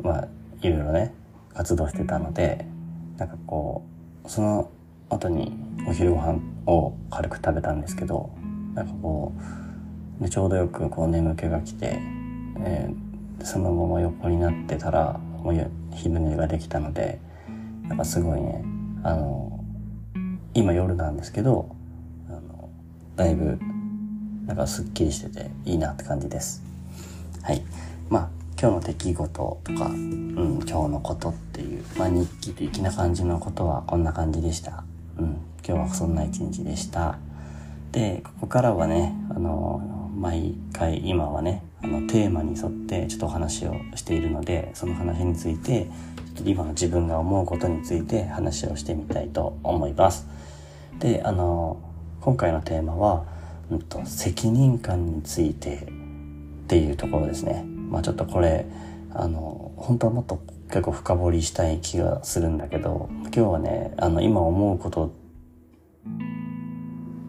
[0.02, 0.28] まあ
[0.62, 1.14] いろいろね
[1.54, 2.66] 活動してたので
[3.18, 3.86] なんかこ
[4.26, 4.70] うその
[5.10, 5.56] 後に
[5.88, 8.30] お昼ご飯を軽く食べたんですけど
[8.74, 9.34] なんかこ
[10.22, 12.00] うちょうどよくこう眠気が来て、
[12.60, 17.20] えー、そのまま横になってたらもう昼寝ができたので
[17.84, 18.64] なんかすごいね
[19.04, 19.64] あの
[20.54, 21.76] 今夜なんですけど
[22.30, 22.70] あの
[23.16, 23.60] だいぶ
[24.46, 26.62] なんかすっきりしてていいなって感じです。
[27.42, 27.62] はい。
[28.10, 28.30] まあ、
[28.60, 34.84] 今日の出来事とか、うん、今日のことっていう、まあ日記的な感じのことはこんな感じでした。
[35.18, 37.18] うん、今日はそんな一日でした。
[37.92, 45.86] で、ここからはね、あの、毎回今はね、あの、テーマに沿ってちょっとお話をしているので、その話について、
[46.36, 50.28] ちょっと今の自分が思うことについて話をしてみたいと思います。
[51.00, 51.78] で、あの、
[52.22, 53.33] 今回のテーマは、
[53.74, 57.64] うんと、責任感についてっていうところですね。
[57.90, 58.66] まあちょっとこれ、
[59.14, 65.14] あの、本当はもっと結構深掘りしたい気がするんだけど、今日はね、あの、今思うこと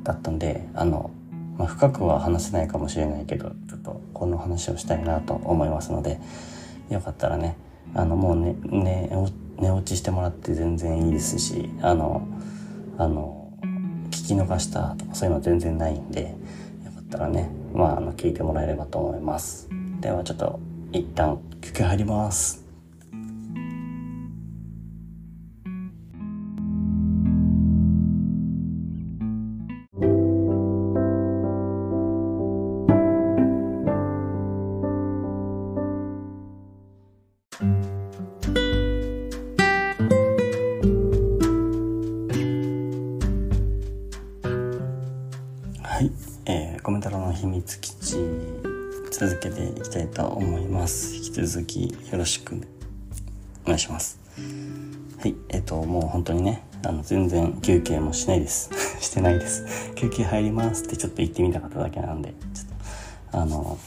[0.03, 1.11] だったんで、あの、
[1.59, 6.21] まあ、深くは話せないかもしれないけど、ちょっとこの話をしたいなと思いますので、
[6.91, 7.57] よかったらね、
[7.95, 9.11] あの、もうね、ね、
[9.59, 12.27] 寝落ちしてもらって全然いいですし、あの、
[12.99, 13.44] あの、
[14.25, 16.29] 聞き逃したとかそういうの全然ないんで、よ
[16.93, 19.69] かったらね、まあ、あの、聞いてもらえればと思います。
[20.01, 20.59] ではちょっと、
[20.93, 22.64] 一旦、休憩入ります。
[51.75, 52.55] きよろしく
[53.65, 54.21] お願いします。
[55.19, 58.71] はいえっ、ともう本当にねあの全然休憩もしないです。
[59.01, 59.65] してないです。
[59.97, 60.85] 休憩入ります。
[60.85, 62.67] ってちょっと言ってみたかっただけなんでちょっ
[63.33, 63.79] とあの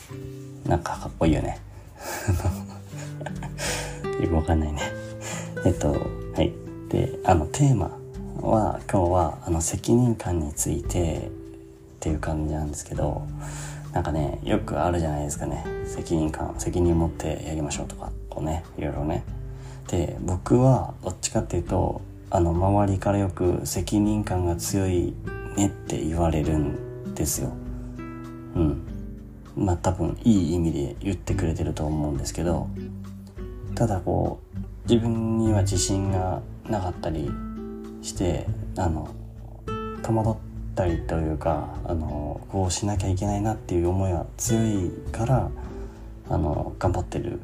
[0.65, 1.59] なんかかっこいいよね。
[4.21, 4.81] よくわかんないね。
[5.65, 5.97] えっとは
[6.41, 6.51] い。
[6.89, 7.97] であのテーマ
[8.41, 11.29] は今日はあの責任感についてっ
[11.99, 13.27] ていう感じなんですけど
[13.93, 15.65] なんかねよくあるじゃないですかね。
[15.85, 19.23] 責任感責任持ってやりましょうとかこうねいろいろね。
[19.87, 25.13] で僕はどっちかっていうとあの周りからよく責任感が強い
[25.55, 27.51] ねって言われるんですよ。
[28.55, 28.87] うん。
[29.57, 32.69] まあ多分いい意味で言ってくれてると思うんですけど
[33.73, 37.29] ただこう自分には自信がなかったり
[38.03, 38.45] して
[38.77, 39.09] あの
[40.03, 40.46] 戸惑っ
[40.77, 45.49] たりというかあのこうしなきゃいけないなっていう思いが強いから
[46.29, 47.41] あの頑張ってる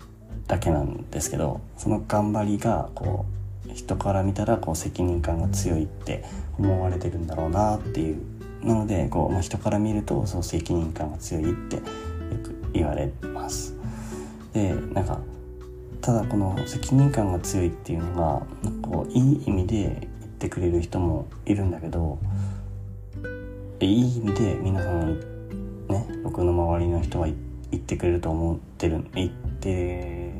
[0.47, 3.25] だけなんですけどその頑張りがこ
[3.67, 6.23] う人から見たらこう責任感が強いって
[6.59, 8.21] 思われてるんだろうなっていう
[8.61, 11.81] なのでこう、まあ、人から見るとそう責任感が強いってよ
[12.43, 13.75] く言われます。
[14.53, 15.19] でなんか
[16.01, 18.45] ただこの責任感が強いっていうのが
[18.81, 22.19] こういい意味で言ってくれる人もいるんだけど
[23.85, 25.19] いい意味で皆さん
[25.89, 27.35] ね僕の周りの人は言
[27.75, 30.31] ってくれると思ってる言って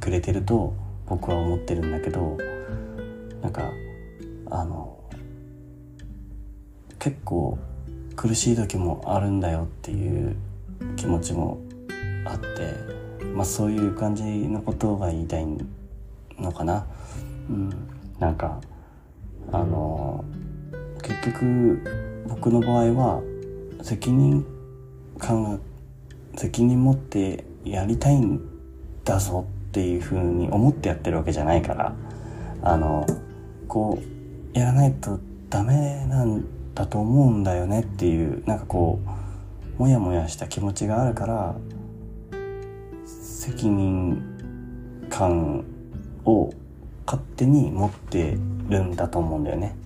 [0.00, 0.74] くれてると
[1.06, 2.38] 僕は思ってるんだけど
[3.42, 3.70] なんか
[4.50, 4.98] あの
[6.98, 7.58] 結構
[8.16, 10.36] 苦しい時もあるんだよっていう
[10.96, 11.58] 気持ちも
[12.24, 12.74] あって
[13.34, 15.46] まあそういう感じのことが言いたい
[16.38, 16.86] のかな。
[17.50, 17.70] うん、
[18.18, 18.60] なんか
[19.50, 20.24] あの
[21.02, 22.01] 結局
[22.42, 23.22] 僕の場合は
[23.82, 24.44] 責任
[25.16, 25.58] 感が
[26.36, 28.40] 責任持ってやりたいん
[29.04, 31.94] だぞっていうふうに思ってやってるわけじゃないから
[32.64, 33.06] あの
[33.68, 34.02] こ
[34.54, 38.98] うやらないとダメなんだと思うんだよねっていうなんかこ
[39.78, 41.54] うモヤモヤした気持ちがあるから
[43.04, 44.20] 責任
[45.08, 45.64] 感
[46.24, 46.52] を
[47.06, 48.36] 勝手に持って
[48.68, 49.76] るんだと思うんだよね。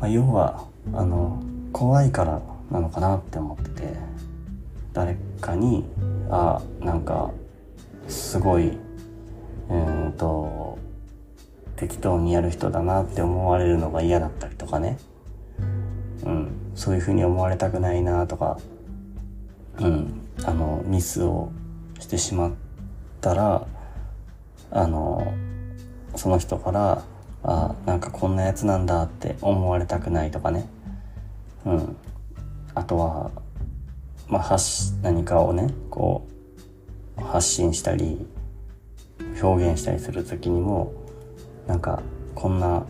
[0.00, 3.96] まあ、要はあの怖いからなのかなって思ってて
[4.92, 5.84] 誰かに
[6.30, 7.30] あなんか
[8.08, 8.78] すごい
[9.68, 10.78] うんと
[11.76, 14.98] 適当にやる人だなって思われるのが嫌だったりとかね、
[16.24, 18.58] うん、そういうふうに思われたくないなとか、
[19.78, 21.52] うん、あのミスを
[22.00, 22.52] してしまっ
[23.20, 23.66] たら
[24.70, 25.34] あの
[26.16, 27.04] その人から
[27.42, 30.68] あなんかこんなやつなんだって思われたくないとかね。
[31.64, 31.96] うん。
[32.74, 33.30] あとは
[34.28, 36.26] まあ発何かをねこ
[37.18, 38.26] う発信したり
[39.42, 40.92] 表現したりする時にも
[41.66, 42.02] なんか
[42.34, 42.86] こんな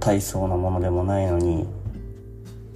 [0.00, 1.66] 大層なものでもないのに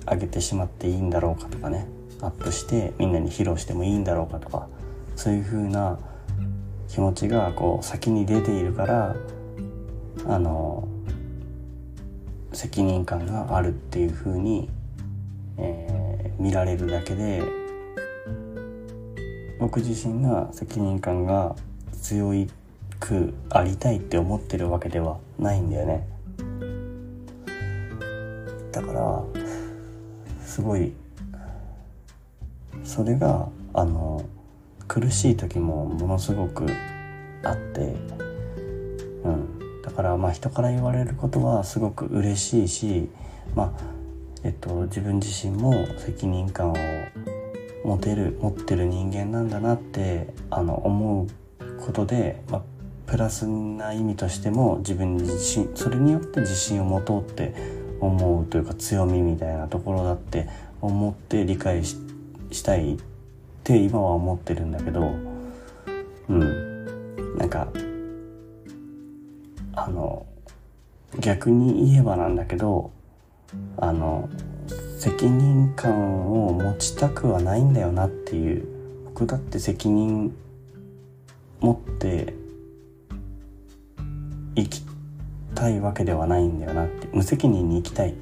[0.06, 1.86] あげてしまっていいんだろうかとかね
[2.20, 4.68] アップしてみんなに披露してもいいんだろうかとか
[5.16, 5.98] そういう風な
[6.88, 9.16] 気持ちがこう先に出ているから
[10.26, 10.86] あの
[12.52, 14.68] 責任感があるっていう風に、
[15.56, 17.42] えー、見られるだけで
[19.58, 21.54] 僕自身が責任感が
[22.00, 22.32] 強
[22.98, 26.06] くありたいって思ってるわけではないんだよね。
[28.72, 29.22] だから
[30.44, 30.92] すごい
[32.84, 34.24] それがあの
[34.88, 36.66] 苦しい時もものすごく
[37.42, 37.94] あって、
[39.24, 43.08] うん、だからまあ人から言われることはすごく嬉しいし、
[43.54, 44.00] まあ
[44.44, 46.76] えっと、自分自身も責任感を
[47.84, 52.62] 持てる持ってる人間なんだなってあの思うことで、まあ、
[53.06, 57.54] プラスな意味としても自分自信それによって自信を持とうって
[58.00, 60.48] 思うというか強みみたいなところだって
[60.80, 61.96] 思って理解し
[62.62, 62.98] たいっ
[63.64, 65.00] て今は思ってるんだけど
[66.28, 66.70] うん。
[67.36, 67.68] なんか
[69.82, 70.26] あの
[71.20, 72.90] 逆に言えばなんだけど
[73.78, 74.28] あの
[74.98, 78.66] 責任感を持ちたくはないんだよなっていう
[79.06, 80.36] 僕だって責任
[81.60, 82.34] 持って
[84.54, 84.82] 生き
[85.54, 88.12] たいわけではないんだよなって無責任に生きたいっ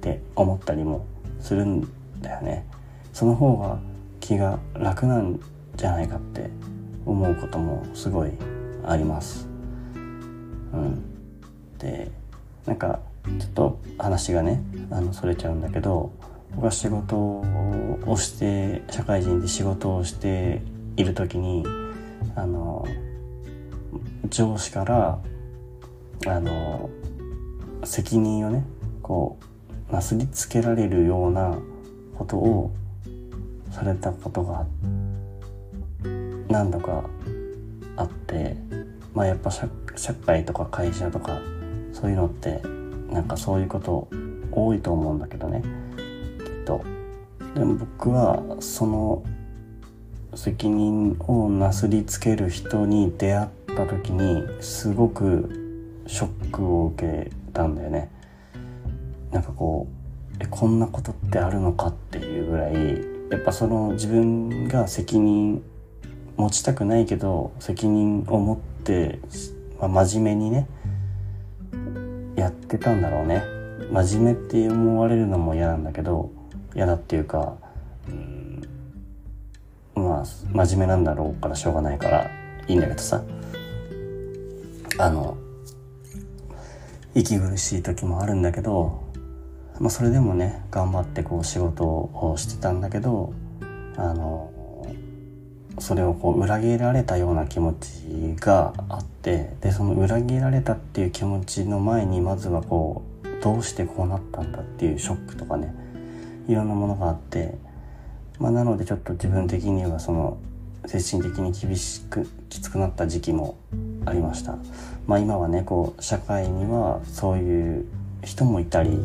[0.00, 1.06] て思ったりも
[1.38, 1.88] するん
[2.20, 2.66] だよね。
[3.12, 3.78] その方が
[4.18, 5.38] 気が楽なん
[5.76, 6.50] じゃないかって
[7.06, 8.32] 思うこともすごい
[8.84, 9.53] あります。
[10.74, 11.78] うん。
[11.78, 12.10] で
[12.66, 13.00] なんか
[13.38, 16.12] ちょっと話がねあのそれちゃうんだけど
[16.54, 20.62] 僕が仕事をして社会人で仕事をして
[20.96, 21.64] いる時に
[22.36, 22.86] あの
[24.28, 25.18] 上司から
[26.26, 26.88] あの
[27.84, 28.64] 責任をね
[29.02, 29.38] こ
[29.90, 31.58] うなすりつけられるような
[32.16, 32.74] ことを
[33.70, 34.66] されたことが
[36.48, 37.04] 何度か
[37.96, 38.56] あって
[39.14, 39.68] まあやっぱ社
[40.26, 41.40] 会とか会社とか
[41.92, 42.60] そういうのって
[43.10, 44.08] なんかそういうこと
[44.50, 45.62] 多いと思うんだけどね
[46.44, 46.84] きっと。
[47.54, 49.22] でも僕はその
[50.34, 58.10] 責任をなすりつける人に出会った時にすごくショックを受けたんだよね。
[59.30, 62.74] なんかこうえこんなことってあるのかっていうぐらい
[63.30, 65.62] やっぱその自分が責任
[66.36, 68.73] 持ちたくないけど責任を持って、
[69.80, 70.68] まあ、真面目にね
[72.36, 73.42] やってたんだろうね。
[73.90, 76.30] 真面目って思われるのも嫌なんだけど
[76.74, 77.56] 嫌だっていうか、
[78.08, 78.62] うん、
[79.94, 82.30] まあ真面目なんだろうからしょうがないから
[82.66, 83.22] いいんだけどさ。
[84.96, 85.36] あの
[87.14, 89.02] 息苦しい時もあるんだけど、
[89.80, 93.32] まあ、それでもね頑張ってこう仕事をしてたんだけど
[93.96, 94.52] あの
[95.78, 105.74] それをこう裏切られたような気持ちがあってでその裏切られたっていう気持ちの前にまずはこうどうしてこうなったんだっていうショックとかね
[106.48, 107.54] いろんなものがあって、
[108.38, 110.38] まあ、なのでちょっと自分的にはその
[110.86, 113.56] 精神的に厳しくきつくなった時期も
[114.04, 114.56] ありました。
[115.06, 117.86] まあ、今はねこう社会にはそういう
[118.22, 118.98] 人もいたり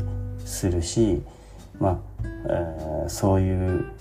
[0.45, 1.21] するし、
[1.79, 1.97] まあ
[2.49, 3.91] えー、そういう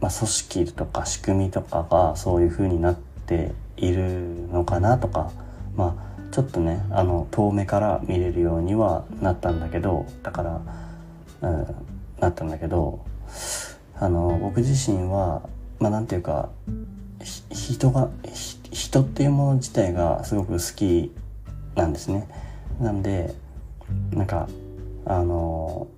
[0.00, 5.32] まあ、組織とか仕組みとかがそういう風になっているのかなとか
[5.76, 10.60] まあちょっとねあの遠目から見れるようにはなったんだけどだから、
[11.42, 11.66] うん、
[12.20, 13.04] なったんだけど
[13.98, 15.42] あの僕自身は
[15.80, 16.50] まあなんていうか
[17.50, 18.08] 人が
[18.70, 21.12] 人っていうもの自体がすごく好き
[21.74, 22.28] なんですね。
[22.80, 23.34] なんで
[24.12, 24.48] なんか
[25.04, 25.88] あの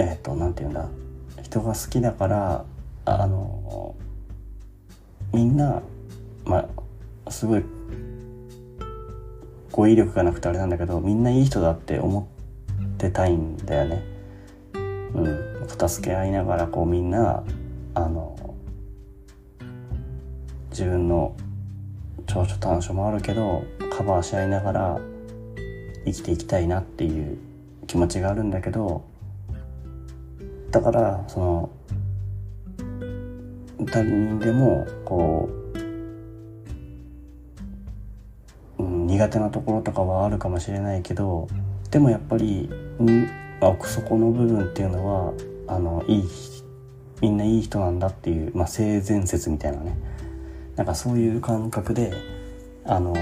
[0.00, 0.88] えっ、ー、と何て言うんだ
[1.42, 2.64] 人が好きだから
[3.04, 3.94] あの
[5.32, 5.82] みんな
[6.46, 6.66] ま
[7.26, 7.64] あすごい
[9.70, 12.28] 語彙力がなくてあれなんだけどみんないい人だって思
[12.82, 14.02] ってたいんだよね。
[15.14, 17.42] うん、助け合いながらこうみんな
[17.94, 18.54] あの
[20.70, 21.36] 自分の
[22.26, 25.00] 長所短所もあるけどカバーし合いながら
[26.06, 27.38] 生きていきたいなっていう
[27.86, 29.09] 気持ちがあるんだけど
[30.70, 31.70] だからその
[33.92, 35.48] 誰にでもこ
[38.78, 41.48] う、うん、苦手なところとかはあるかもしれないけど
[41.90, 42.68] でもやっぱり、
[43.60, 45.32] まあ、奥底の部分っていうのは
[45.66, 46.24] あのいい
[47.20, 49.96] みんないい人なんだっていう、まあ、性善説みたいなね。
[50.76, 52.12] なんかそういう感覚で
[52.86, 53.14] あの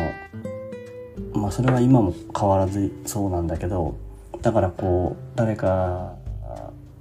[1.33, 3.97] まあそれは今も変わらずそうなんだけど
[4.43, 6.15] だからこう誰か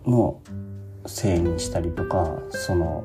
[0.07, 0.41] の
[1.05, 3.03] せいにしたりとかその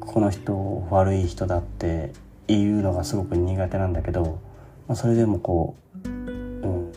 [0.00, 2.12] この人悪い人だって
[2.48, 4.40] いうのがすごく苦手なんだけど、
[4.88, 6.92] まあ、それでもこう、うん、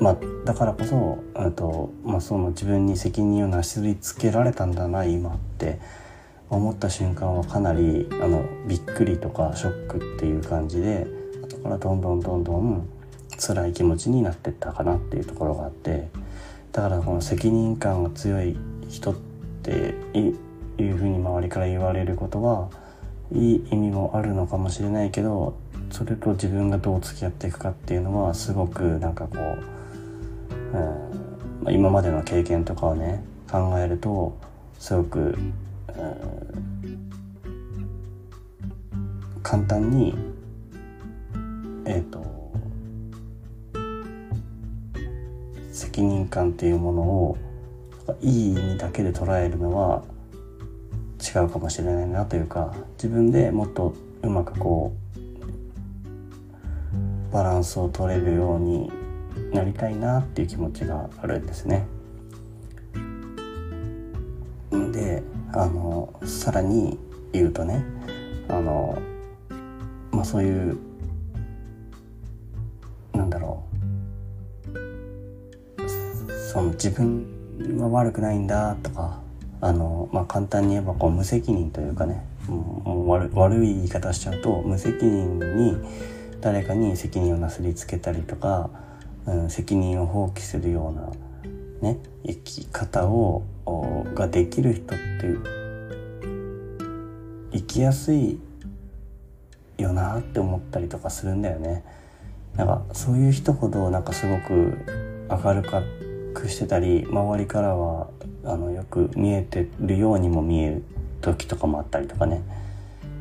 [0.00, 1.18] まあだからこそ
[1.52, 5.78] と、まあ、その自分に責任をなすりつけられたんだな今って
[6.50, 11.06] 思った瞬間はかなりあのびっくりとかショックっていう感じで
[11.42, 12.88] 後からどんどんどんどん
[13.38, 16.23] 辛い気持ちになってったかなっていうところがあって。
[16.74, 18.56] だからこの責任感が強い
[18.88, 19.14] 人っ
[19.62, 22.68] ていうふうに周りから言われることは
[23.32, 25.56] いい意味もあるのかもしれないけど
[25.92, 29.38] それと自分がどう付き合っていくかっていうのはすごくなんかこ
[31.64, 34.36] う、うん、今までの経験とかをね考えると
[34.80, 35.54] すごく、うん、
[39.44, 40.12] 簡単に
[41.84, 42.43] えっ、ー、と
[45.74, 47.36] 責任感っていうものを
[48.22, 50.04] いい意味だけで捉えるのは
[51.20, 54.94] 違うかもしれないなというか自分でもっとうまくこ
[57.30, 58.92] うバランスを取れるように
[59.52, 61.86] なりたいなっていう気持ちがあるんですね。
[64.92, 66.98] であのさらに
[67.32, 67.84] 言うとね
[68.48, 68.96] あの
[70.12, 70.78] まあそういう
[76.54, 77.26] その自分
[77.78, 79.20] は悪くないんだとか
[79.60, 85.76] あの、まあ、簡単に言えばこう無責任というかねもう悪悪い言い方しちゃうと無責任に
[86.40, 88.70] 誰かに責任をなすりつけたりとか
[89.26, 93.42] うん、責任を放棄するようなね生き方を
[94.14, 95.04] ができる人って
[97.52, 98.38] 生きやすい
[99.78, 101.84] よなって思ったりとかするんだよね。
[102.56, 104.78] なんかそういう人ほどなんかすごく
[105.28, 105.62] 明る
[106.34, 108.08] くしてたり周りからは
[108.44, 110.84] あのよく見えてるようにも見える
[111.20, 112.42] 時とかもあったりとかね。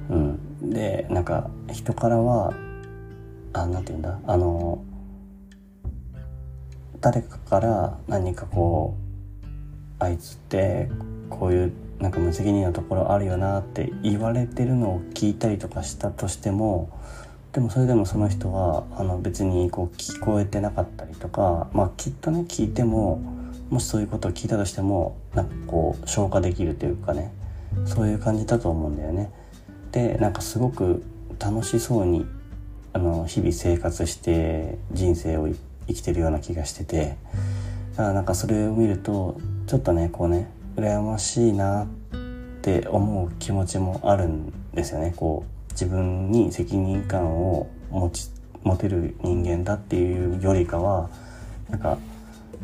[0.09, 2.53] うん、でなんか人からは
[3.53, 4.19] あなんて言うんだ？
[4.27, 4.83] あの
[6.99, 8.97] 誰かから何かこ
[9.99, 10.89] うあいつって
[11.29, 16.89] こういうなんか無責任なところあるよなって言われてるのを聞いたりとかしたとしても
[17.53, 23.17] でもそれでもその人はあの別にこう聞こえてなかったりとかまあきっとね聞いても
[23.69, 27.31] もしそういうことを聞いたとしてもなんかこう消化できるというかね
[27.85, 29.31] そういう感じだと思うんだよね。
[29.91, 31.03] でなんかすごく
[31.39, 32.25] 楽しそうに
[32.91, 35.47] あの日々生活して人生を
[35.87, 37.17] 生きてるような気がしてて
[37.91, 39.37] だからなんかそれを見ると
[39.67, 41.87] ちょっとねこうね羨ましいなっ
[42.61, 48.29] て思う気持ちもあるんですよねこう自分に責任感を持ち
[48.63, 51.09] 持てる人間だっていうよりかは
[51.69, 51.97] なんか、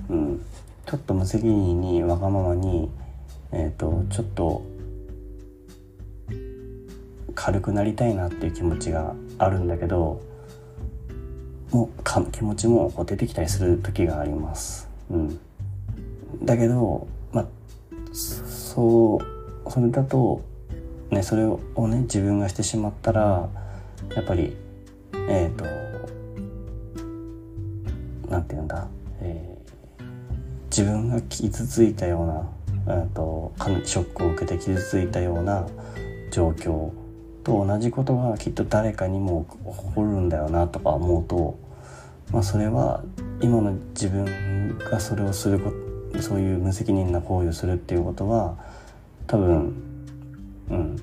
[0.09, 0.41] うん、
[0.85, 2.89] ちょっと無責任にわがままに、
[3.51, 4.63] えーと、ちょっと
[7.35, 10.21] 軽くなりたいなっていう気持ちがあるんだけど
[11.71, 14.89] もうか気持ちもこう出てきたりする時があります。
[15.11, 15.39] うん、
[16.43, 17.45] だけど、まあ、
[18.11, 20.41] そうそれだと、
[21.11, 23.49] ね、それをね自分がしてしまったら
[24.15, 24.55] やっぱり
[25.27, 25.65] えっ、ー、と
[28.29, 28.87] なんて言うんだ、
[29.21, 30.03] えー、
[30.65, 32.23] 自分が傷ついたよ
[32.85, 33.51] うな、えーと、
[33.83, 35.67] ショックを受けて傷ついたような
[36.31, 36.91] 状況
[37.43, 41.57] と同じことがきっと誰かにも起こるんだよなとか思うと、
[42.31, 43.03] まあ、それは
[43.41, 48.57] 今の自分がそれをすることそういう無責任な行為をするっていうことは
[49.27, 49.88] 多分
[50.69, 51.01] うん。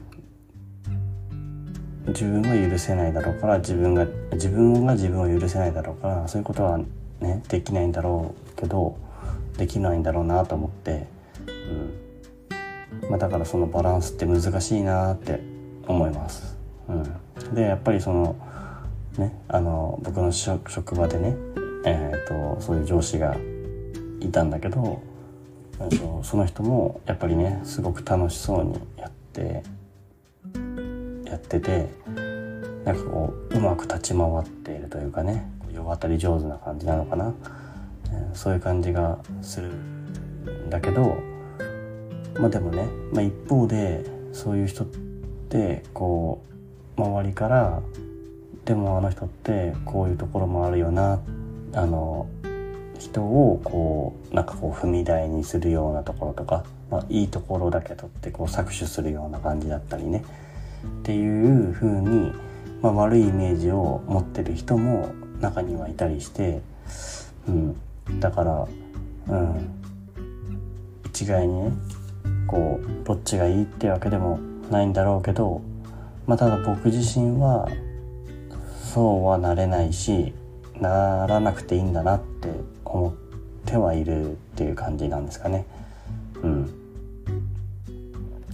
[2.09, 6.79] 自分は許せないだろうから自分が自分が自分を許せないだろうからそういうことは
[7.21, 8.97] ねできないんだろうけど
[9.59, 11.07] できないんだろうなと思って、
[11.47, 11.51] う
[13.07, 13.11] ん。
[13.11, 15.41] まあ、だからそのバランスって難しいなって
[15.87, 16.57] 思います。
[16.89, 16.93] う
[17.51, 18.37] ん、でやっぱりその
[19.19, 21.37] ねあの僕の職場でね、
[21.85, 23.37] えーと、そういう上司が
[24.21, 25.03] いたんだけど、
[25.81, 29.63] えーと、その人もやっぱりねすごく楽しそうにやって
[31.29, 31.91] やってて
[32.85, 37.35] なんかこううまく立ち回っているというかね世渡り上手な感じなのかな、
[38.13, 41.19] えー、そういう感じがするんだけど
[42.39, 44.87] まあでもね、まあ、一方でそういう人っ
[45.51, 46.43] てこ
[46.97, 47.83] う周りから
[48.65, 51.21] でもあの人ってこういうところもあるよな
[51.75, 52.27] あの
[52.99, 60.25] 人をこうなんかこう踏み台にするようなところとか、まあ、いいところだけ取ってこう搾取するような感じだったりね。
[61.01, 62.33] っていう風に、
[62.83, 66.61] まあ、悪いイメージを持ってる人も中にはいたりして、
[67.49, 67.77] うん、
[68.21, 68.69] だから、
[69.29, 69.71] うん、
[71.07, 71.73] 一概にね
[72.47, 74.39] こうどっちがいいってわけでも
[74.71, 75.61] ないんだろうけど、
[76.27, 77.69] まあ、ただ僕自身は
[78.83, 80.33] そうはなれないし
[80.81, 82.49] ならなくていいんだなって
[82.85, 83.13] 思っ
[83.65, 85.67] てはいるっていう感じなんですかね。
[86.43, 86.71] うん、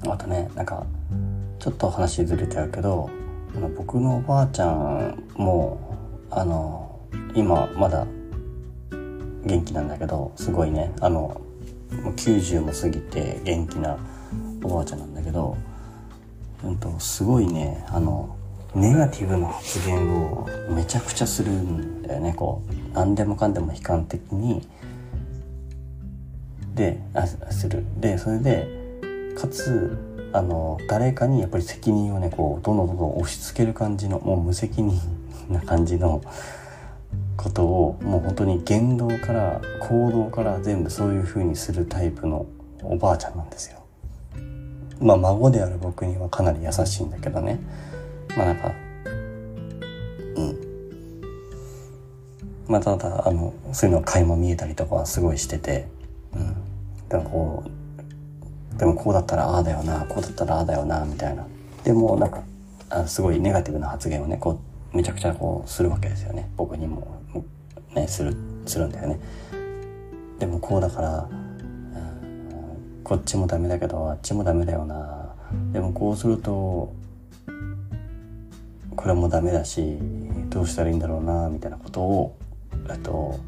[0.06, 0.84] あとねなんか
[1.58, 3.10] ちょっと話ずれてるけど
[3.56, 5.96] あの僕のおばあちゃんも
[6.30, 7.00] あの
[7.34, 8.06] 今まだ
[9.44, 11.40] 元気なんだけどすごいねあの
[11.90, 13.98] 90も過ぎて元気な
[14.62, 15.56] おばあちゃんなんだけど、
[16.64, 18.36] うんと、すごいねあの
[18.74, 22.94] ネガティブな発言をめちゃくちゃするんだよねこう。
[22.94, 24.66] 何でもかんでも悲観的に。
[26.74, 27.84] であする。
[28.00, 28.81] でそれで
[29.36, 29.98] かつ
[30.32, 34.98] あの誰かにやっぱり責任をねこうどんどんどんどん押し付ける感じのもう無責任
[35.50, 36.22] な感じの
[37.36, 42.46] ことをもう本当に言動から行動から全部そういう風にするタイプの
[42.82, 43.82] おばあちゃんなんですよ。
[45.00, 47.58] まあ孫である僕にはかなり優しいんだけどね。
[48.36, 48.72] まあなんか、
[50.36, 50.58] うん。
[52.68, 55.88] まあただ、あの、そういうの垣間見えたりとかはすごいしてて、
[56.34, 56.54] うん。
[57.08, 57.81] でもこう、
[58.82, 61.46] でもこうだったらああだよな、こうだったらああだよな、みたいな。
[61.84, 62.42] でもなんか、
[62.90, 64.58] あすごいネガティブな発言をね、こ
[64.92, 66.50] う、めちゃくちゃこうするわけですよね。
[66.56, 67.06] 僕にも、
[67.94, 68.34] ね、する、
[68.66, 69.20] するんだよね。
[70.40, 71.28] でもこうだから、
[73.04, 75.32] こっちもダメだけどあっちもダメだよな
[75.72, 76.92] でもこうすると
[78.96, 79.98] これもダメだし
[80.48, 82.36] どうしたらいいんだろうなみたいなことを
[82.88, 83.38] えっと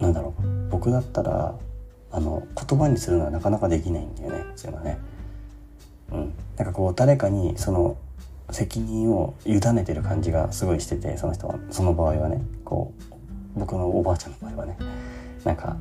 [0.00, 1.54] なんだろう僕だったら
[2.12, 4.98] あの言葉にするのはなかなかできないんだよねそういうのね。
[6.12, 7.96] うん、なんかこう誰かにその
[8.50, 12.92] 責任を委ねてる感じがすごいしててその人はその場合はねこ
[13.56, 14.76] う僕のおばあちゃんの場合はね。
[15.44, 15.76] なんか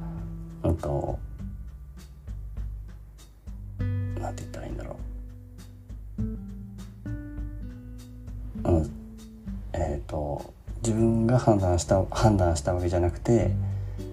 [0.64, 1.20] うんと
[4.20, 4.96] なんて言ったらいいんだろ
[8.66, 8.72] う。
[8.72, 8.92] うん。
[9.74, 10.54] えっ、ー、と
[10.84, 13.52] 自分が判断した判断したわけじゃなくて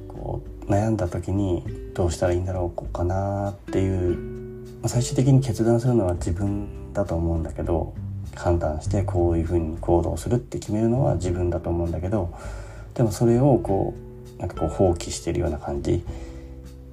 [0.09, 4.19] こう悩んだ時にどうしたらいいんだろうかなっていう
[4.87, 7.95] 最終的に決断するのは自分だと思うんだけど
[8.35, 12.35] 判断してこういうふうに行動するって決めるのは自分だと思うんだけど
[12.93, 13.95] でもそれをこ
[14.37, 16.05] うなんかこう放棄してるような感じ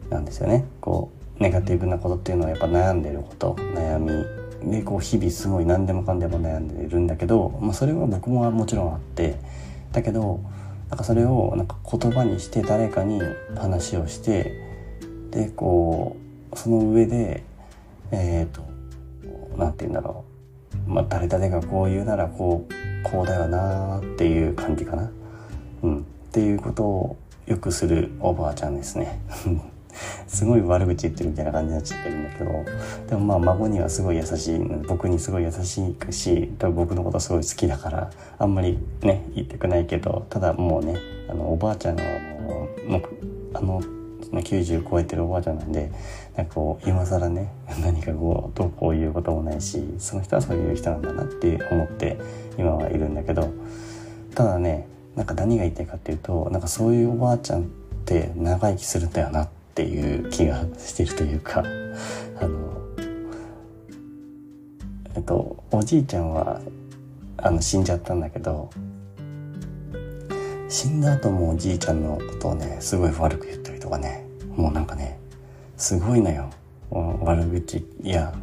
[0.09, 0.63] なんですよね。
[0.79, 9.35] こうネガティブなことっていうのはやっぱ悩んでること悩みでこう日々すごい何でもかんでも悩んでるんだけど、まあ、それは僕ももちろんあって
[9.91, 10.39] だけど
[10.89, 13.19] なんかそれをなんか言葉にして誰かに
[13.57, 14.62] 話をして
[15.33, 16.15] でこ
[16.51, 17.43] うその上で
[18.11, 18.61] えっ、ー、と
[19.57, 20.23] 何て言うんだろ
[20.87, 22.73] う、まあ、誰々がこう言うならこう
[23.03, 25.11] こうだよなっていう感じかな、
[25.81, 27.17] うん、っていうことを
[27.47, 29.19] よくするおばあちゃんですね。
[30.27, 32.51] すごい悪口言ってるみたいな感じになっちゃってるんだけど
[33.07, 38.09] でもまあ孫にはすごい優しい僕にすごい優しいし僕のことすごい好きだから
[38.39, 40.97] あんまりね言ってくないけどただもうね
[41.29, 42.03] あのおばあちゃんは
[42.89, 43.01] も
[43.61, 43.81] うも
[44.39, 45.91] うあ90超えてるおばあちゃんなんで
[46.35, 52.17] なんかこう今更ね 何かこうどうこういうこともないしその人はそういう人なんだなって思って
[52.57, 53.49] 今はいるんだけど
[54.35, 57.65] ただねなんか何が言いたいかっていうとなんかそういうおばあちゃんっ
[58.05, 61.63] て長生きするんだよなっていう気がしてるというか
[62.41, 62.59] あの
[65.15, 66.59] えっとおじいちゃんは
[67.37, 68.69] あの死んじゃったんだけど
[70.69, 74.22] 死んだ後もおじいちゃんのことをねすごい悪く言ったりとかね
[74.55, 75.19] もうなんかね
[75.77, 76.49] すごいのよ。
[77.21, 78.33] 悪口や、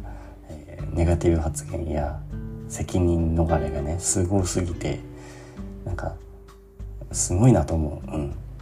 [0.49, 2.19] えー、ネガティブ発言や
[2.67, 4.99] 責任逃れがねすごすぎて
[5.85, 6.15] なんか
[7.13, 8.11] すごいなと思う、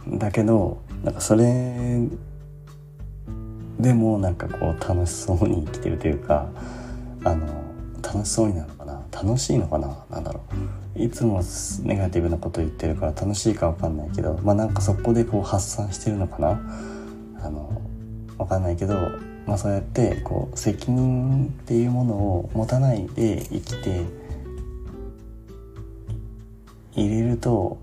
[0.08, 2.00] うん、だけどなんかそれ
[3.80, 6.48] でもなんかこう楽しそうに生きてるというか
[7.24, 7.46] あの
[8.02, 9.02] 楽しそうになるのかな？
[9.10, 10.04] 楽しいのかな？
[10.08, 10.40] なんだろ
[10.96, 11.02] う。
[11.02, 11.42] いつも
[11.82, 16.60] ネガティブなこと言ってるから楽しいか分かんないけどまあなんかそこでこう発散してるのかな？
[17.42, 17.80] あの
[18.38, 18.94] 分かんないけど、
[19.46, 24.04] まあ、そうやってこう責任っていうものを持たないで生きて
[26.92, 27.78] 入れると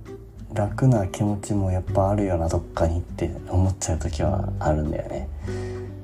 [0.53, 5.30] 楽な気持ちもやっぱあるよなどっかにって思っちゃう時はあるんだよね。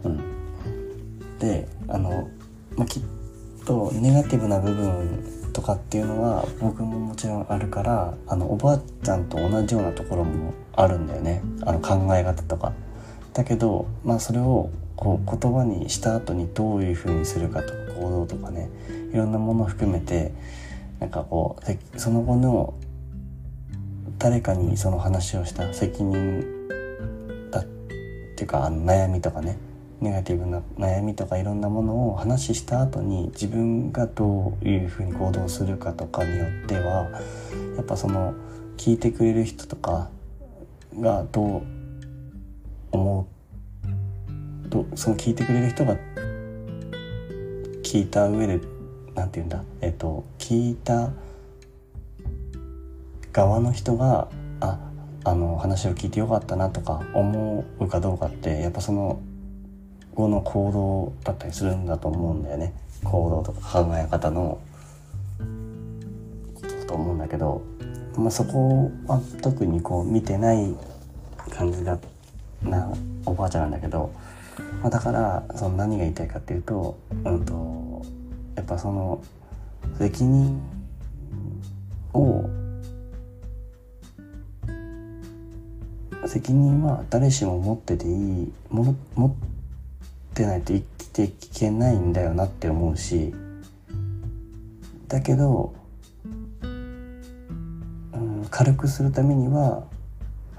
[0.04, 2.30] うん、であの、
[2.76, 3.04] まあ、きっ
[3.66, 12.74] とネガティブな部分とかっていうのは僕ももちろんあるからあのおばあちゃんと同じようなところもあるんだよねあの考え方とか。
[13.34, 18.70] だけど、まあ、それをこう言葉にした後にどういうふうにするかとか行動とかね
[19.12, 20.32] いろんなものを含めて
[21.00, 22.74] なんかこうその後の
[24.20, 26.42] 誰かにその話をした責任
[27.52, 27.66] だっ
[28.36, 29.58] ていうかあの悩みとかね
[30.00, 37.10] ネガティブな悩みとかいろんなものを話した後に自分がどういうふうに行動するかとかによっては
[37.76, 38.34] やっぱその
[38.78, 40.10] 聞いてくれる人とか
[41.00, 41.83] がどう
[42.94, 45.98] 思うどその聞いてくれる人が
[47.84, 48.60] 聞いた上で
[49.14, 51.12] 何て言うんだえっと聞いた
[53.32, 54.30] 側の人が
[54.62, 54.80] あ
[55.26, 59.22] あの話を聞いてよかったなとか思うかどうかってやっぱその
[60.16, 62.74] 後の行動だったりするんだと思うんだよね。
[63.04, 64.60] 行動とか考え方の
[66.56, 67.62] ことだと思うんだけど、
[68.16, 70.76] まあ、そこは特にこう見てない
[71.50, 72.13] 感じだった。
[72.64, 72.92] な
[73.26, 74.12] おばあちゃんなんだけど、
[74.82, 78.06] まあ、だからその何が言いたいかっていうと,、うんと
[78.56, 79.24] やっぱその
[79.98, 80.62] 責任
[82.14, 82.50] を
[86.28, 89.34] 責任は誰しも持ってていいも持っ
[90.34, 93.34] てないと生きていけないんだよなって思うし
[95.08, 95.76] だけど、
[96.64, 99.86] うん、軽くするためには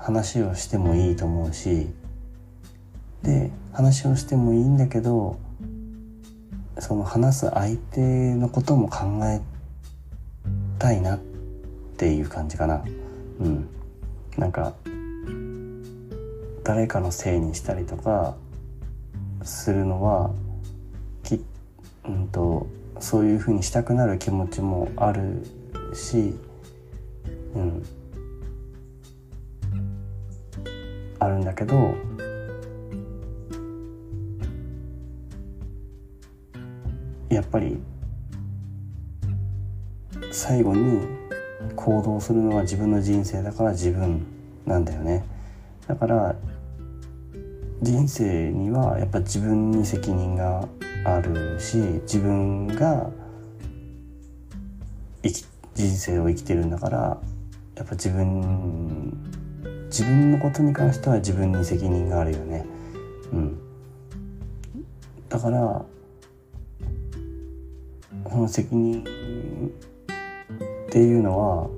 [0.04, 1.88] 話をしてもいいと思うし
[3.22, 5.38] で話をしてもいいんだけど
[6.78, 9.40] その話す相手のことも考え
[10.78, 11.18] たいなっ
[11.96, 12.84] ていう感じかな。
[13.40, 13.68] うん。
[14.36, 14.74] なんか
[16.64, 18.34] 誰かのせいにしたりとか
[19.42, 20.32] するのは
[21.22, 21.42] き、
[22.06, 22.66] うんと、
[22.98, 25.46] そういうふうにしたくなる気持ちもある
[25.94, 26.34] し、
[27.54, 27.86] うん、
[31.24, 31.94] あるんだけど
[37.28, 37.78] やっぱり
[40.30, 41.00] 最後に
[41.74, 44.24] 行動するのは自分の人生だから自分
[44.66, 45.24] なんだよね。
[45.86, 46.34] だから
[47.82, 50.66] 人生にはやっぱ自分に責任が
[51.04, 53.10] あるし自分が
[55.22, 55.44] 生き
[55.74, 56.98] 人生を生きてるんだから
[57.76, 59.33] やっぱ自分
[59.94, 62.66] 自分のことに関しては自分に責任があるよね。
[63.32, 63.58] うん。
[65.28, 65.84] だから
[68.28, 71.68] その責任っていうのは、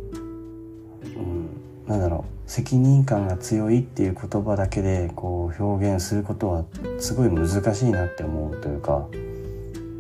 [1.03, 1.49] うん、
[1.87, 2.51] なんだろう。
[2.51, 6.65] 責任感が強いっていう言葉だけでこう表現することは
[6.99, 9.19] すごい難しいなって思うというか、う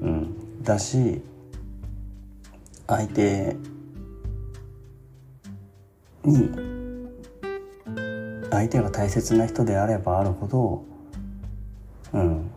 [0.08, 1.20] ん、だし
[2.86, 3.56] 相手
[6.24, 6.75] に
[8.50, 10.84] 相手が大切な人であればあるほど
[12.12, 12.50] うん。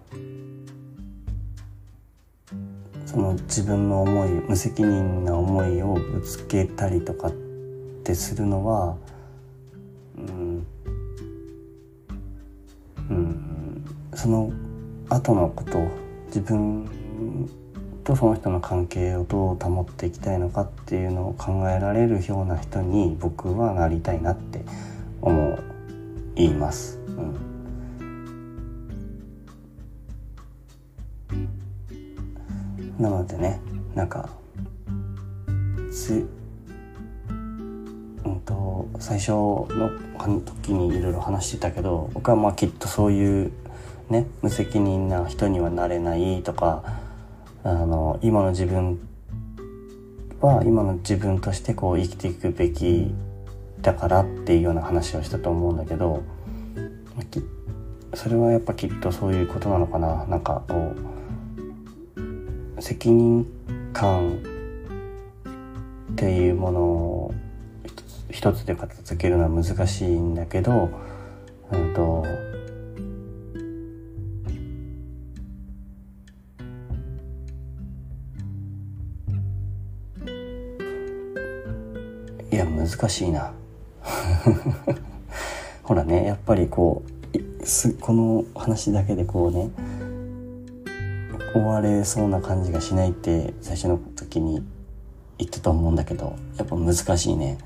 [3.06, 7.32] その自分の思い無責任な思いをぶつけたりとかっ
[8.04, 8.96] てするのは
[10.18, 10.66] うん。
[13.10, 13.86] うん。
[14.14, 14.52] その
[15.10, 15.80] 後のこと
[16.28, 16.88] 自分
[18.04, 24.64] とその人の関係をどう保っていきたいのかっていうのを考えられるような人に僕はなりたいなって
[25.22, 25.79] 思う。
[26.40, 26.98] 言います。
[27.10, 27.50] うん
[32.98, 33.62] なのでね
[33.96, 34.30] なんか
[35.92, 36.28] つ
[37.30, 39.68] うんと最初の
[40.46, 43.52] 時にいろいろ話してたけど僕はまあきっとそういう
[44.10, 46.84] ね無責任な人にはなれないとか
[47.64, 49.00] あの今の自分
[50.42, 53.14] は今の自分としてこう生きていくべき
[53.82, 56.24] だからっていうような話をしたと思うんだけど
[58.14, 60.26] それはやっぱきっとそういうことなのかな。
[60.26, 60.94] なんかこ
[62.78, 63.46] う責任
[63.94, 64.40] 感
[66.12, 67.34] っていうものを
[68.32, 70.90] 一つで片付けるのは難しいんだけど、
[71.72, 72.26] うんと、
[82.52, 83.59] いや難しいな。
[85.84, 87.10] ほらねやっぱりこう
[88.02, 89.70] この話だけでこうね
[91.54, 94.64] 終われそうな感じがしないって最初の時に
[95.38, 97.58] 言ってたと思うんだけどやっぱ難しいね。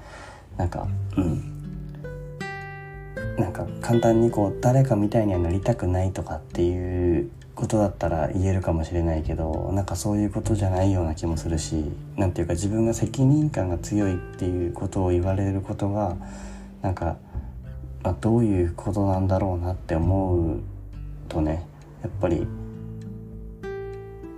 [0.57, 1.49] なんかうん。
[3.37, 16.15] なんか簡単にこう誰かみたいにはなりたくないとかっていうことだったら言えるかもしれないけどなんかそういうことじゃないような気もするし何ていうか自分が責任感が強いっていうことを言われることが
[16.83, 17.17] なんか、
[18.03, 20.59] まあ、どういうことなんだろうなって思う
[21.29, 21.65] とね
[22.03, 22.45] やっぱり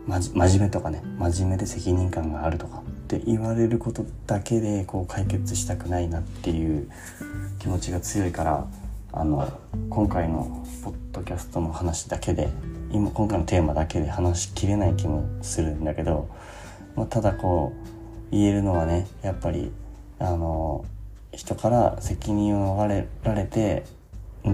[0.07, 6.89] ま真面目とかね真面目で責任感があるとかって言われることだけでこう解決したくないなっていう
[7.59, 8.67] 気持ちが強いから
[9.11, 9.51] あの
[9.89, 12.49] 今回のポッドキャストの話だけで
[12.91, 16.29] 今今回のテーマだけで話しきれない気もするんだけど、
[16.95, 17.73] まあ、ただこ
[18.31, 19.71] う言えるのはねやっぱり
[20.19, 20.85] あの
[21.35, 23.83] 人から責任を逃れられて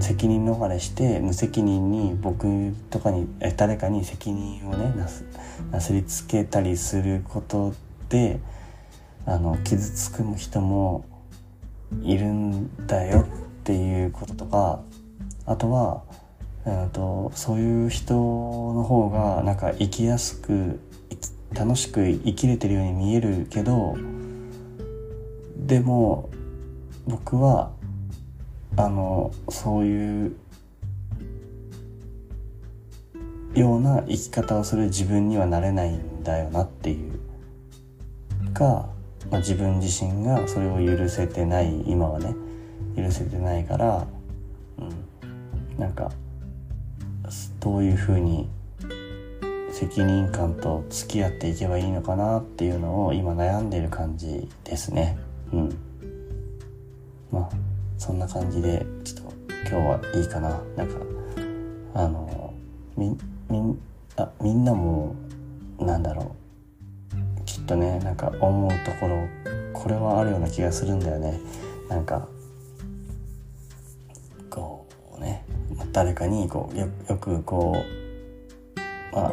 [0.00, 2.46] 責任逃れして無責任に僕
[2.90, 5.24] とかに誰かに責任をねなす
[5.70, 7.74] なすりつけたりすること
[8.08, 8.40] で
[9.26, 11.04] あの傷つく人も
[12.02, 13.24] いるんだよっ
[13.64, 14.80] ていうこととか
[15.46, 16.02] あとは
[16.92, 20.80] とそういう人の方がなんか生きやすく
[21.54, 23.96] 楽しく生きれてるように見えるけど
[25.56, 26.30] でも
[27.06, 27.72] 僕は
[28.76, 30.36] あのそういう
[33.54, 38.88] ような生き方をする自分にはなれないんだよなっていうか、
[39.30, 42.34] まあ、自分自身がそれを許せてない今はね
[42.96, 44.06] 許せてないから、
[44.78, 46.10] うん、なんか
[47.60, 48.48] どういうふうに
[49.70, 55.16] 責任感と付き合っていけばいいのかなっていうのを今悩んでる感じですね。
[55.52, 55.76] うん。
[57.32, 57.50] まあ
[57.98, 59.32] そんな感じでちょっと
[59.68, 60.60] 今日はいいかな。
[60.76, 60.94] なんか
[61.94, 62.52] あの
[62.96, 63.16] み
[63.48, 63.78] み
[64.16, 65.16] あみんなも
[65.78, 67.44] なんだろう。
[67.44, 69.26] きっとねなんか思うところ
[69.72, 71.40] これはあるような気がするんだよね。
[71.88, 72.28] なんか
[74.50, 75.44] こうね
[75.92, 77.76] 誰かにこうよよくこ
[79.12, 79.32] うまあ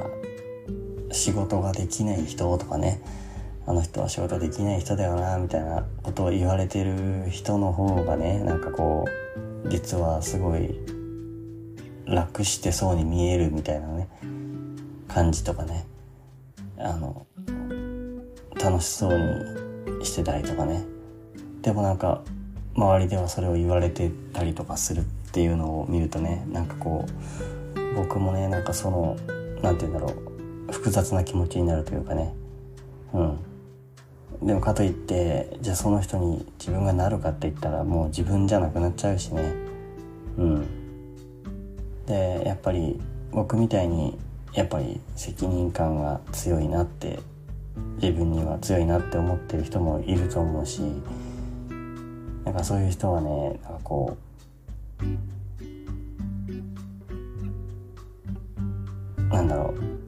[1.13, 3.01] 仕事ができない人とかね。
[3.69, 9.05] あの人は仕事できない人だよなみたいなことを言われてる人の方がねなんかこ
[9.63, 10.79] う実はすごい
[12.07, 14.09] 楽してそうに見えるみたいなね
[15.07, 15.85] 感じとかね。
[16.79, 17.27] あの
[18.59, 19.19] 楽しそう
[19.99, 20.83] にしてたりとかね。
[21.61, 22.23] でもなんか
[22.75, 27.05] 周りではそれを言われてたりとかするっていうのを見るとねなんかこ
[27.75, 29.15] う僕もねなんかその
[29.61, 30.15] 何て言うんだろ
[30.69, 32.33] う複雑な気持ちになるというかね。
[33.13, 33.48] うん。
[34.41, 39.53] でもかといってじゃあその人に自分がなるかって言ったらもう自分じゃなくなっちゃうしね。
[40.37, 40.65] うん。
[42.05, 42.99] でやっぱり
[43.31, 44.17] 僕みたいに
[44.53, 47.19] やっぱり責任感が強いなって
[48.01, 50.81] 自分には強いなって思ってる人もいると思うし
[52.45, 54.17] なんかそういう人はねなんかこ
[59.29, 59.99] うなんだろう。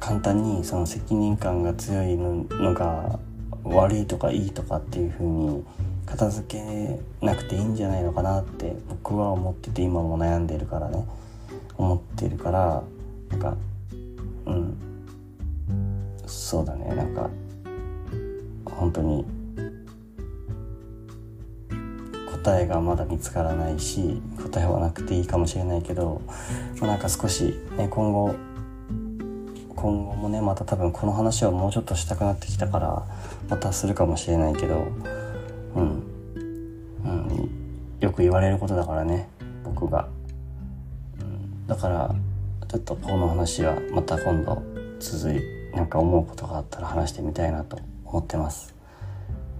[0.00, 2.44] 簡単にその責任感が強いの
[2.74, 3.20] が
[3.64, 5.64] 悪いとかいいとかっていう風に
[6.06, 11.06] 片付けなくていいんじゃないのかなって僕は思ってて今も悩んでるからね。
[11.76, 12.82] 思ってるから
[13.30, 13.56] なんか
[14.46, 14.76] うん。
[16.26, 16.94] そうだね。
[16.94, 17.30] なんか
[18.66, 19.24] 本当に
[22.42, 26.22] 答えがまだ見つからないし答えはなくていいかもしれないけど、
[26.80, 28.34] まあ、なんか少し、ね、今後
[29.80, 33.06] 今後もねまた多分この話はもうちょっとしたくなってきたから
[33.48, 34.88] またするかもしれないけど
[35.74, 36.02] うん、
[37.04, 37.50] うん、
[38.00, 39.28] よく言われることだからね
[39.64, 40.08] 僕が、
[41.20, 42.14] うん、だから
[42.68, 44.62] ちょっとこの話はまた今度
[44.98, 45.40] 続い
[45.74, 48.74] なんか思うことがあったら話してみたいなと思ってます。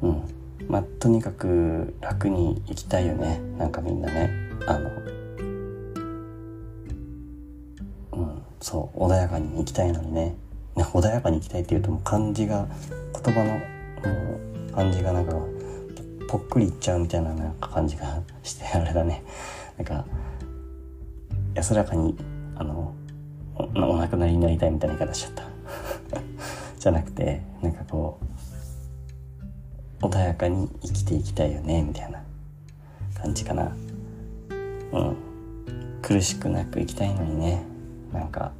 [0.02, 0.22] うん。
[0.68, 4.30] まあとにかく楽に生きたいよねなんかみんなね。
[4.66, 4.90] あの
[8.60, 10.34] そう穏やかに生きたいのにね。
[10.76, 12.66] ね穏やかに生きたいっていうともう漢字が
[13.24, 13.60] 言葉のも
[14.70, 15.34] う漢字がなんか
[16.28, 19.22] ぽっくりいっちゃうみたいななんか感じがしてあれだね。
[19.76, 20.04] なんか
[21.54, 22.16] 安らかに
[22.56, 22.94] あの
[23.56, 25.44] お亡くなりになりたいみたいな言い方しちゃった。
[26.78, 28.18] じゃなくてなんかこ
[30.00, 32.22] う穏やかに生きていきたいよねみたいな。
[33.20, 33.72] 感じかな。
[34.92, 35.16] うん。
[36.02, 37.62] 苦しくなく生きたいのにね。
[38.12, 38.52] なんか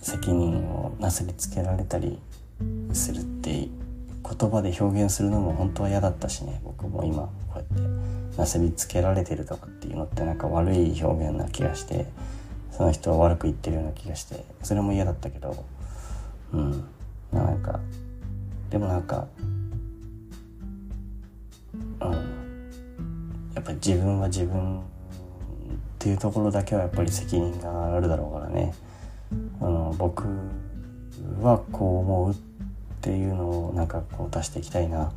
[0.00, 2.18] 責任をなすりつけられたり
[2.92, 3.68] するって
[4.38, 6.60] 言葉で表現するのも本当は嫌だったしね。
[6.64, 12.06] 僕も今こうやってなすりつけられてるとかっていうのってなんか悪い表現な気がして
[12.70, 15.64] その人は悪く言ってるような気がしてそれも嫌だったけど
[16.52, 16.84] うん。
[17.32, 17.80] なんか
[18.70, 19.26] でもなんか
[22.00, 22.10] うん。
[23.54, 24.82] やっぱり自分は自分
[26.02, 28.74] っていうところだけはやっぱり責任があるだろうからね。
[29.60, 30.24] あの僕
[31.40, 32.36] はこう思うっ
[33.00, 35.12] ていうのをなんかこう出していきたいな、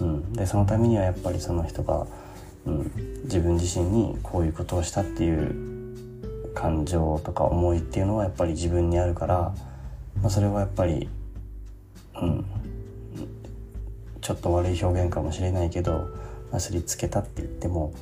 [0.00, 2.06] うん、でそのためにはやっぱりその人が、
[2.66, 2.92] うん、
[3.24, 9.52] 自分自身にこういうことをしたっていう感情とか思いっていうのはやっぱり自分にあるから、
[10.22, 11.08] まあ、それはやっぱり、
[12.22, 12.44] うん、
[14.20, 16.08] ちょっと悪い表現かもしれないけど
[16.52, 17.92] なすりつけたって言っても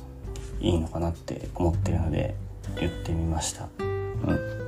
[0.59, 2.35] いいのかなって思ってるので
[2.79, 3.67] 言ってみました。
[3.79, 4.65] うん。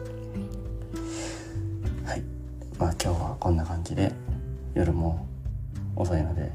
[2.80, 4.12] まあ今日はこんな感じで
[4.76, 5.26] 夜も
[5.96, 6.52] 遅いので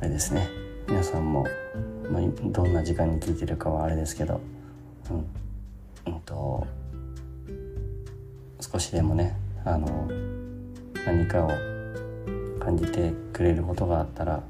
[0.00, 0.46] あれですね。
[0.86, 1.46] 皆さんも、
[2.10, 4.40] まあ、どんな時間に聞いてるかはあれですけど
[5.10, 6.12] うん。
[6.12, 6.66] うんと
[8.60, 10.08] 少しでもねあの
[11.06, 11.48] 何かを
[12.58, 14.42] 感じてくれることがあったら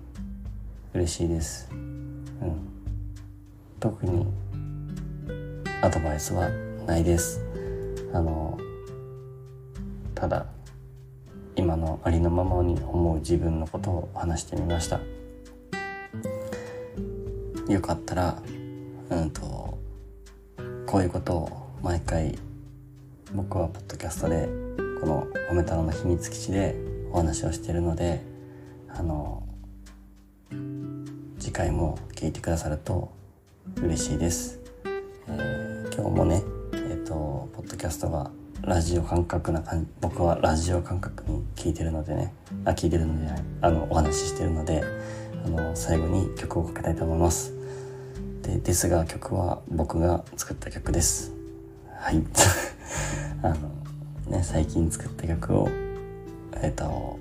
[0.94, 2.67] 嬉しいです、うん、
[3.81, 4.26] 特に
[5.83, 6.49] アドバイスは
[6.87, 7.41] ないです。
[8.12, 8.59] あの
[10.14, 10.47] ただ
[11.55, 15.01] 今のありのままに思う自分のことを話してみました。
[17.68, 18.43] よかったら
[19.11, 19.79] うんと
[20.87, 22.39] こういうことを毎回
[23.35, 24.49] 僕はポッドキャストで
[25.01, 26.74] この「褒め太郎の秘密基地」で
[27.12, 28.24] お話をしているので
[28.89, 29.43] あの
[31.39, 33.17] 次回も聞いてくださると
[33.83, 34.59] 嬉しいです、
[35.29, 38.29] えー、今日もねえっ、ー、とポッドキャストが
[38.62, 44.83] ラジオ感覚な感じ僕はラジオ感覚に聞いてるのでねあ聞いてるのでないあのお話ししてるので
[45.45, 47.55] あの最後に曲をかけたいと思います。
[48.43, 51.33] でですが曲は僕が作った曲です。
[51.95, 52.22] はい。
[53.43, 53.55] あの
[54.26, 55.68] ね最近作った曲を
[56.61, 57.18] えっ、ー、と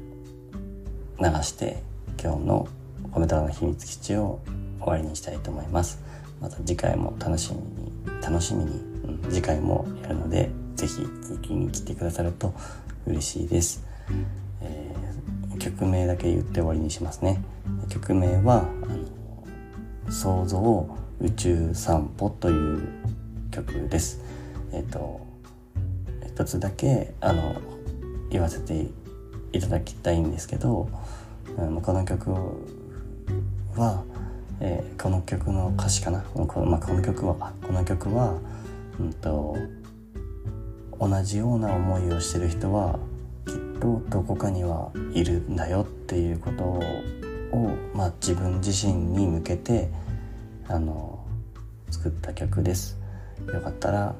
[1.19, 1.83] 流して
[2.21, 2.67] 今日の
[3.13, 4.39] 「コメ太郎の秘密基地」を
[4.79, 6.06] 終わりにしたいと思います。
[6.41, 8.71] また次回も楽しみに楽しみに、
[9.03, 12.53] うん、次回もやるのでぜひ聞きに来てくださると
[13.05, 13.83] 嬉しいです、
[14.61, 17.41] えー、曲名だけ言って終わりにしますね
[17.89, 22.87] 曲名はあの想像宇宙散歩という
[23.49, 24.21] 曲です。
[24.71, 25.25] えっ、ー、と、
[26.27, 27.59] 一つだけ、あの、
[28.29, 28.87] 言わせて
[29.51, 30.89] いただきたいんですけど、
[31.57, 32.31] うん、この曲
[33.75, 34.03] は、
[34.59, 38.37] えー、この曲の歌詞かなこの,、まあ、この曲はこの曲は、
[38.99, 39.55] うんと、
[40.99, 42.99] 同じような思いをしてる人は
[43.45, 46.81] きっとどこかにはいるんだよっていうことを、
[47.93, 49.89] まあ、自分自身に向けて
[50.67, 51.23] あの
[51.91, 52.97] 作った曲です。
[53.53, 54.15] よかったら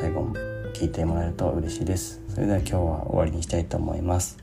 [0.00, 0.34] 最後も
[0.72, 2.22] 聴いてもらえると嬉しいです。
[2.28, 4.38] それでは今日は終わりにしたいと思います。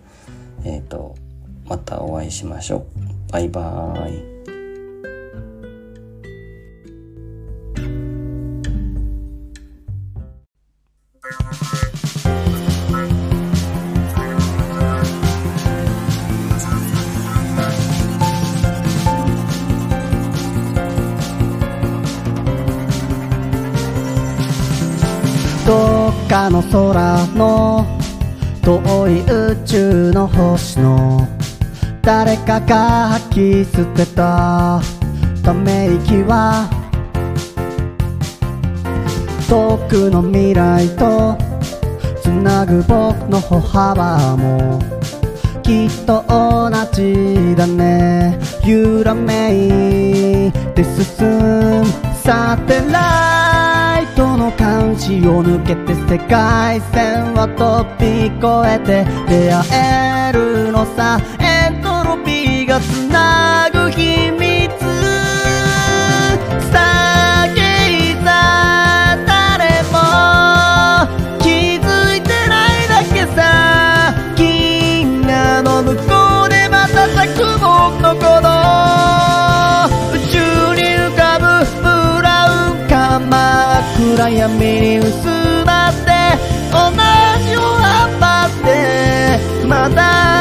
[0.63, 1.15] えっ、ー、と、
[1.65, 2.85] またお会いしましょ
[3.29, 3.31] う。
[3.31, 4.56] バイバーイ。
[26.77, 27.87] 空の
[28.61, 31.27] 遠い宇宙の星の
[32.03, 34.79] 誰かが吐き捨てた。
[35.43, 36.69] ため息は
[39.49, 41.35] 遠くの未来と
[42.21, 44.79] つなぐ僕の歩幅も
[45.63, 48.37] きっと同じだね。
[48.63, 51.85] 揺らめいて進む。
[52.23, 52.81] サテ
[54.97, 59.61] ライトの監視を抜けて世界線は飛び越えて出会
[60.29, 61.19] えるのさ。
[61.39, 63.66] エントロピーが繋がる
[84.29, 85.27] 闇に薄
[85.65, 86.11] まって
[86.71, 86.77] 同
[87.45, 90.36] じを張ってまた